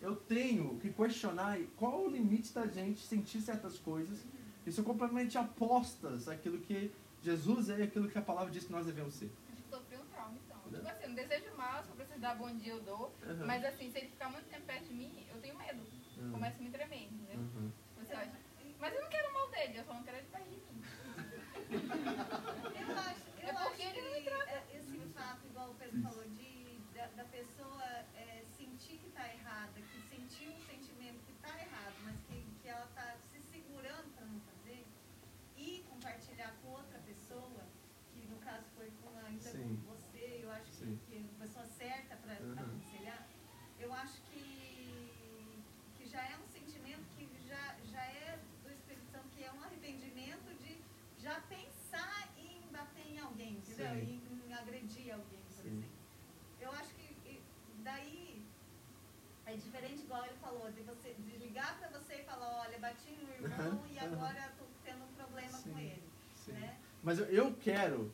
[0.00, 4.24] eu tenho que questionar qual é o limite da gente sentir certas coisas
[4.62, 6.92] que são completamente apostas àquilo que
[7.22, 9.30] Jesus é aquilo que a palavra diz que nós devemos ser.
[9.52, 10.56] Acho que sofri um trauma, então.
[10.58, 10.59] Né?
[10.70, 13.14] Tipo assim, não desejo mal, se eu precisar dar bom dia eu dou.
[13.26, 13.46] Uhum.
[13.46, 15.82] Mas assim, se ele ficar muito tempo perto de mim, eu tenho medo.
[16.16, 16.32] Uhum.
[16.32, 17.38] Começa a me tremer, entendeu?
[17.38, 17.72] Uhum.
[17.98, 18.32] Você acha?
[18.78, 20.82] Mas eu não quero o mal dele, eu só não quero ele perto de mim.
[21.70, 25.74] Eu acho, eu É porque acho ele não me que é, esse fato, igual o
[25.74, 27.84] Pedro falou, de, da, da pessoa
[28.16, 32.68] é, sentir que está errada, que sentiu um sentimento que está errado, mas que, que
[32.68, 34.86] ela está se segurando para não fazer,
[35.56, 37.64] e compartilhar com outra pessoa,
[38.12, 39.76] que no caso foi com, ainda Sim.
[39.84, 41.00] com você, eu acho que, Sim.
[41.06, 42.52] que a pessoa certa para Uhum.
[42.58, 43.28] aconselhar,
[43.78, 45.52] eu acho que,
[45.98, 49.62] que já é um sentimento que já, já é do Espírito Santo, que é um
[49.62, 50.78] arrependimento de
[51.22, 53.94] já pensar em bater em alguém, entendeu?
[53.94, 54.22] Sim.
[54.32, 55.68] Em, em agredir alguém, por Sim.
[55.68, 55.90] exemplo.
[56.60, 57.42] Eu acho que e,
[57.82, 58.42] daí
[59.46, 63.10] é diferente, igual ele falou, de você de ligar pra você e falar, olha, bati
[63.12, 66.02] no irmão Uhum, e agora tô tendo um problema Sim, com ele.
[66.36, 66.52] sim.
[66.52, 66.78] Né?
[67.02, 68.12] Mas eu- eu quero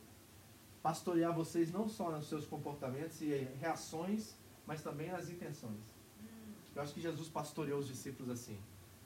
[0.82, 3.28] pastorear vocês não só nos seus comportamentos e
[3.60, 4.36] reações,
[4.66, 5.80] mas também nas intenções.
[6.20, 8.58] Hum, Eu acho que Jesus pastoreou os discípulos assim.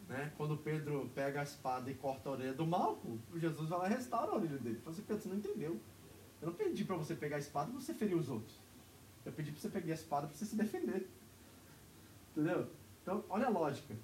[0.09, 0.33] Né?
[0.37, 3.91] Quando Pedro pega a espada e corta a orelha do Malco, Jesus vai lá e
[3.95, 4.75] restaura a orelha dele.
[4.77, 5.81] Ele fala assim, Pedro, você não entendeu.
[6.43, 8.59] Eu não pedi para você pegar a espada e você ferir os outros.
[9.25, 11.09] Eu pedi para você pegar a espada para você se defender.
[12.31, 12.69] Entendeu?
[13.03, 13.95] Então, olha a lógica.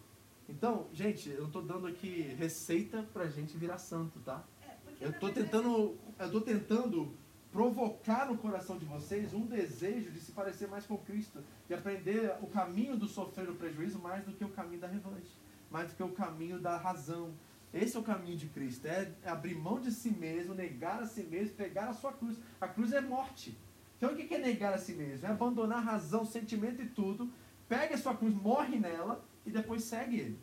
[0.49, 4.45] Então, gente, eu estou dando aqui receita pra gente virar santo, tá?
[4.63, 7.15] é, Eu verdade, tentando, eu tô tentando
[7.51, 12.35] provocar no coração de vocês um desejo de se parecer mais com Cristo, de aprender
[12.43, 15.33] o caminho do sofrer o prejuízo mais do que o caminho da revanche,
[15.71, 17.33] mais do que o caminho da razão.
[17.73, 21.23] Esse é o caminho de Cristo, é abrir mão de si mesmo, negar a si
[21.25, 22.39] mesmo, pegar a sua cruz.
[22.61, 23.57] A cruz é morte.
[23.97, 25.27] Então o que é negar a si mesmo?
[25.27, 27.31] É abandonar a razão, sentimento e tudo,
[27.69, 30.39] pega a sua cruz, morre nela e depois segue ele.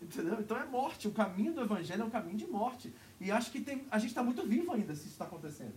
[0.00, 0.38] Entendeu?
[0.40, 1.08] Então é morte.
[1.08, 2.92] O caminho do evangelho é um caminho de morte.
[3.20, 5.74] E acho que tem, a gente está muito vivo ainda se isso está acontecendo.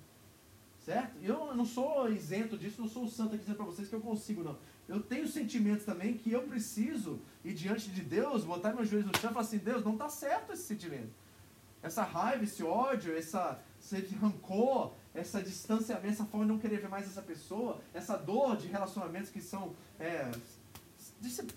[0.80, 1.18] Certo?
[1.22, 3.96] E eu não sou isento disso, não sou o santo aqui dizendo para vocês que
[3.96, 4.58] eu consigo, não.
[4.88, 9.18] Eu tenho sentimentos também que eu preciso ir diante de Deus, botar meus joelhos no
[9.20, 11.12] chão e falar assim: Deus, não está certo esse sentimento.
[11.82, 16.90] Essa raiva, esse ódio, essa, esse rancor, essa distanciamento, essa forma de não querer ver
[16.90, 20.30] mais essa pessoa, essa dor de relacionamentos que são, é,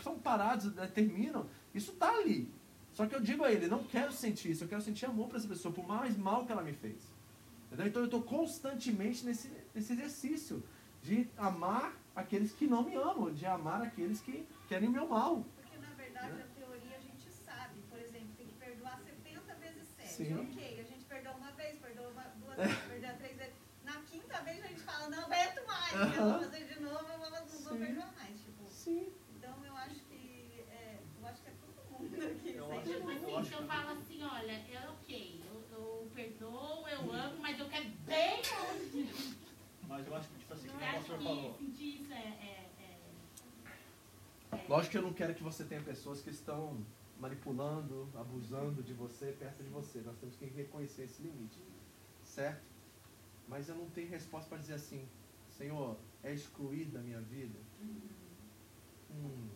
[0.02, 2.52] são parados, né, terminam, isso está ali.
[2.92, 5.38] Só que eu digo a ele, não quero sentir isso, eu quero sentir amor para
[5.38, 6.96] essa pessoa, por mais mal que ela me fez.
[7.66, 7.86] Entendeu?
[7.86, 10.62] Então eu estou constantemente nesse, nesse exercício
[11.02, 15.44] de amar aqueles que não me amam, de amar aqueles que querem meu mal.
[15.56, 16.44] Porque na verdade Né?
[16.44, 20.08] a teoria a gente sabe, por exemplo, tem que perdoar 70 vezes 7.
[20.08, 20.34] Sim.
[20.34, 23.54] Ok, a gente perdoa uma vez, perdoa uma, duas vezes, perdoa três vezes.
[23.86, 27.18] Na quinta vez a gente fala, não aguento mais, eu vou fazer de novo, eu
[27.18, 27.78] vou, não vou Sim.
[27.78, 28.38] perdoar mais.
[28.40, 29.12] Tipo, Sim.
[29.38, 32.54] então eu acho que é, eu acho que é todo mundo aqui.
[32.54, 33.38] Eu sem acho- Tipo dúvida.
[33.38, 37.68] assim, se eu falo assim, olha, é ok, eu, eu perdoo, eu amo, mas eu
[37.68, 39.36] quero bem longe.
[39.88, 41.58] Mas eu acho que, tipo assim, como o pastor falou.
[42.10, 42.14] é...
[42.14, 46.84] é, é, é Lógico que eu não quero que você tenha pessoas que estão
[47.18, 50.00] manipulando, abusando de você perto de você.
[50.00, 51.58] Nós temos que reconhecer esse limite.
[52.24, 52.62] Certo?
[53.48, 55.06] Mas eu não tenho resposta para dizer assim,
[55.56, 57.58] Senhor, é excluir da minha vida?
[59.10, 59.48] Hum,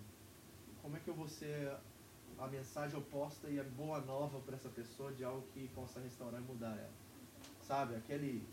[0.82, 1.74] como é que eu vou ser
[2.38, 6.40] a mensagem oposta e a boa nova para essa pessoa de algo que possa restaurar
[6.40, 7.05] e mudar ela?
[7.66, 8.44] Sabe, aquele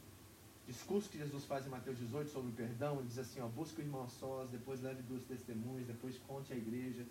[0.66, 3.80] discurso que Jesus faz em Mateus 18 sobre o perdão, ele diz assim, ó, busca
[3.80, 7.06] o irmão a sós, depois leve duas testemunhas, depois conte à igreja.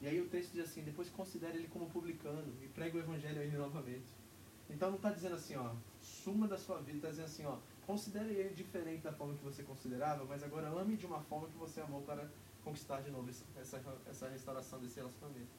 [0.00, 3.38] E aí o texto diz assim, depois considere ele como publicano e pregue o evangelho
[3.40, 4.06] a ele novamente.
[4.70, 8.32] Então não está dizendo assim, ó, suma da sua vida, está dizendo assim, ó, considere
[8.32, 11.82] ele diferente da forma que você considerava, mas agora ame de uma forma que você
[11.82, 12.30] amou para
[12.64, 13.28] conquistar de novo
[13.60, 15.50] essa, essa restauração desse relacionamento.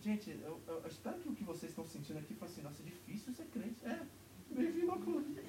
[0.00, 3.34] Gente, eu, eu- espero que o que vocês estão sentindo aqui assim, nossa, é difícil
[3.34, 3.84] ser crente.
[3.84, 4.06] É,
[4.54, 5.36] bem-vindo ao clube.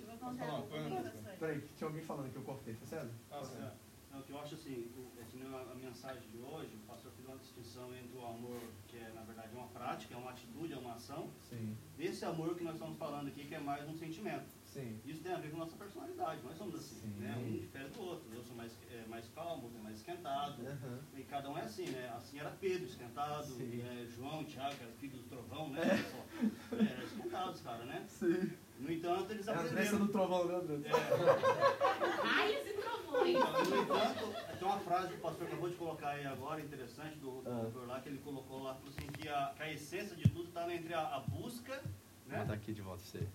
[0.00, 1.10] Eu vou contar falar um uma.
[1.38, 3.10] Peraí, tinha alguém falando que eu cortei, foi sério?
[3.28, 3.78] Tá certo.
[4.10, 7.28] Não, que eu acho assim, é que a, a mensagem de hoje, o pastor fez
[7.28, 10.76] uma distinção entre o amor, que é na verdade uma prática, é uma atitude, é
[10.76, 14.57] uma ação, Sim, desse amor que nós estamos falando aqui, que é mais um sentimento.
[14.72, 15.00] Sim.
[15.04, 17.14] Isso tem a ver com a nossa personalidade, nós somos assim, Sim.
[17.18, 17.34] né?
[17.36, 18.28] Um difere do outro.
[18.32, 20.66] Eu sou mais, é, mais calmo, outro é mais esquentado.
[20.66, 21.00] Aham.
[21.16, 22.08] E cada um é assim, né?
[22.16, 25.80] Assim era Pedro, esquentado, é, João, Tiago, era filho do trovão, né?
[26.10, 28.04] Só, é, eram esquentados, cara, né?
[28.08, 28.52] Sim.
[28.78, 30.06] No entanto, eles É a Andressa aprenderam.
[30.06, 30.96] do trovão, né, Andressa?
[30.96, 33.34] É, Raios e trovões.
[33.68, 37.42] no entanto, tem uma frase que o pastor acabou de colocar aí agora, interessante, do,
[37.42, 37.56] do Ah.
[37.56, 40.72] autor lá, que ele colocou lá, assim, que a, que a essência de tudo está
[40.72, 42.38] entre a, a busca, Vou né?
[42.40, 43.28] botar aqui de volta pra você.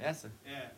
[0.00, 0.32] Essa?
[0.44, 0.70] É,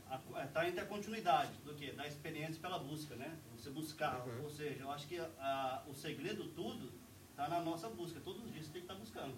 [0.44, 1.92] está entre a continuidade do que?
[1.92, 3.38] Da experiência pela busca, né?
[3.56, 4.26] Você buscar.
[4.26, 4.42] Uhum.
[4.44, 6.92] Ou seja, eu acho que a- o segredo tudo
[7.30, 8.20] está na nossa busca.
[8.20, 9.34] Todos os dias você tem que estar buscando.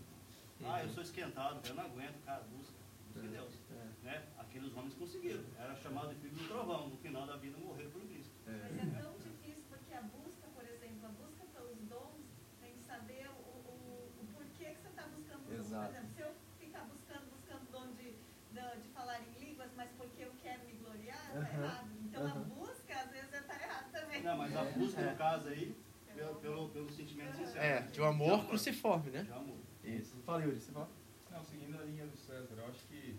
[0.64, 2.72] Ah, eu sou esquentado, eu não aguento, cara, busca.
[3.12, 3.52] que Deus.
[3.70, 4.22] É, Né?
[4.38, 5.44] Aqueles homens conseguiram.
[5.58, 6.88] Era chamado de filho do trovão.
[6.88, 8.32] No final da vida morreram por Cristo.
[8.46, 8.54] Mas
[8.94, 8.98] é.
[8.98, 12.24] é tão difícil porque a busca, por exemplo, a busca pelos dons,
[12.60, 15.54] tem que saber o, o, o porquê que você está buscando o dom.
[15.54, 15.84] Exato.
[15.86, 18.10] Por exemplo, se eu ficar buscando, buscando o dom de,
[18.52, 21.88] de, de falar em línguas, mas porque eu quero me gloriar, está Aham, errado.
[22.04, 22.40] Então a aham.
[22.44, 24.22] busca, às vezes, está errado também.
[24.22, 25.10] Não, mas a busca, É.
[25.10, 25.74] no caso aí,
[26.14, 27.58] pelo, pelo, pelo sentimento sincero.
[27.64, 29.22] É, de um amor cruciforme, né?
[29.24, 29.56] De amor.
[29.82, 30.16] Isso.
[30.24, 30.88] Fala, Yuri, você fala?
[31.30, 33.16] Não, seguindo a linha do César, eu acho que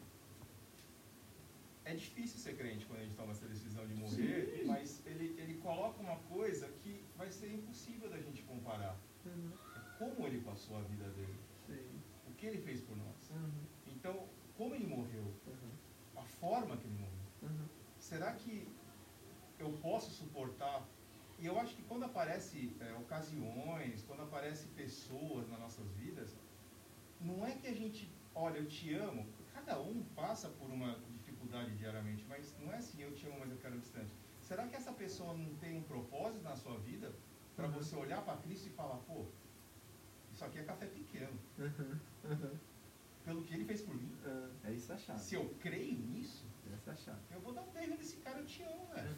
[1.84, 5.56] é difícil ser crente quando a gente toma essa decisão de morrer, mas ele, ele
[5.56, 8.96] coloca uma coisa que vai ser impossível da gente comparar.
[9.26, 9.30] É
[10.00, 11.36] como ele passou a vida dele,
[11.68, 12.00] Sim.
[12.28, 13.30] o que ele fez por nós.
[13.32, 13.52] Uhum.
[13.88, 14.28] Então,
[14.58, 15.72] como ele morreu, Uhum.
[16.18, 17.20] a forma que ele morreu.
[17.44, 17.66] Uhum.
[18.00, 18.68] Será que
[19.60, 20.84] eu posso suportar?
[21.46, 26.36] E eu acho que quando aparece é, ocasiões, quando aparecem pessoas nas nossas vidas,
[27.22, 29.28] não é que a gente, olha, eu te amo.
[29.54, 33.52] Cada um passa por uma dificuldade diariamente, mas não é assim, eu te amo, mas
[33.52, 34.12] eu quero distante.
[34.42, 37.14] Será que essa pessoa não tem um propósito na sua vida
[37.56, 37.74] para Uhum.
[37.74, 39.28] você olhar para Cristo e falar, pô,
[40.34, 42.00] isso aqui é café pequeno, Uhum.
[42.32, 42.58] Uhum.
[43.24, 44.12] pelo que ele fez por mim?
[44.26, 45.20] Ah, É isso a chave.
[45.20, 46.44] Se eu creio nisso,
[46.74, 47.20] Essa é a chave.
[47.30, 49.16] eu vou dar um beijo nesse cara, eu te amo, velho.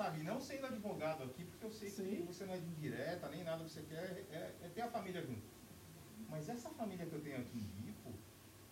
[0.00, 0.06] Uhum.
[0.06, 2.24] Sabe, não sendo advogado aqui, porque eu sei que Sim.
[2.24, 5.20] você não é de indireta, nem nada que você quer, é, é ter a família
[5.20, 5.42] junto.
[6.28, 8.14] Mas essa família que eu tenho aqui em Bipo,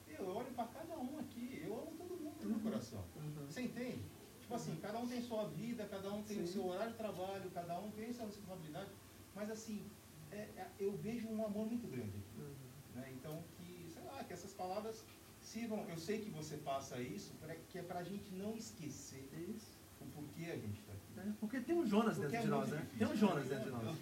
[0.09, 3.05] eu olho para cada um aqui, eu amo todo mundo no meu coração.
[3.17, 3.47] Uhum.
[3.47, 4.05] Você entende?
[4.41, 6.53] Tipo assim, cada um tem sua vida, cada um tem o Sim.
[6.55, 8.91] seu horário de trabalho, cada um tem sua responsabilidade,
[9.35, 9.87] mas assim,
[10.31, 12.39] é- é- eu vejo um amor muito grande aqui.
[12.39, 12.55] Uhum.
[12.95, 13.13] Né?
[13.13, 15.05] Então, que, sei lá, que essas palavras
[15.41, 15.87] sirvam.
[15.89, 19.79] Eu sei que você passa isso, pra, que é para a gente não esquecer Isso.
[20.01, 20.81] o porquê a gente
[21.19, 21.29] está aqui.
[21.29, 22.77] É, Porque tem um Jonas Porque dentro é de nós, né?
[22.79, 22.99] difícil.
[22.99, 23.99] Tem um Jonas dentro de nós.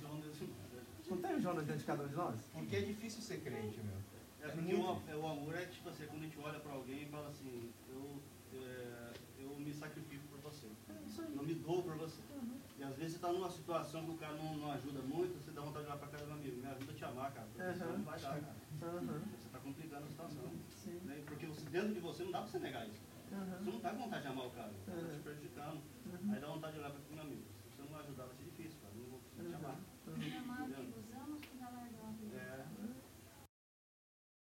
[1.08, 2.40] Não tem um Jonas dentro de cada um de nós?
[2.52, 3.96] Porque é difícil ser crente, meu.
[4.40, 7.02] É porque o, é, o amor é tipo assim, quando a gente olha pra alguém
[7.02, 8.22] e fala assim, eu,
[8.54, 10.66] é, eu me sacrifico por você.
[11.34, 12.20] Eu me dou por você.
[12.78, 15.50] E às vezes você tá numa situação que o cara não, não ajuda muito, você
[15.50, 17.46] dá vontade de olhar pra cara do amigo, me ajuda a te amar, cara.
[17.54, 17.98] Porque senão Aham.
[17.98, 18.56] não vai dar, cara.
[18.82, 19.22] Aham.
[19.40, 20.50] Você tá complicando a situação.
[20.70, 21.00] Sim.
[21.04, 21.22] Né?
[21.26, 23.00] Porque você, dentro de você não dá pra você negar isso.
[23.28, 23.60] Você Aham.
[23.62, 25.80] não tá com vontade de amar o cara, você tá te prejudicando.
[26.06, 26.32] Uhum.
[26.34, 27.00] Aí dá vontade de olhar pra.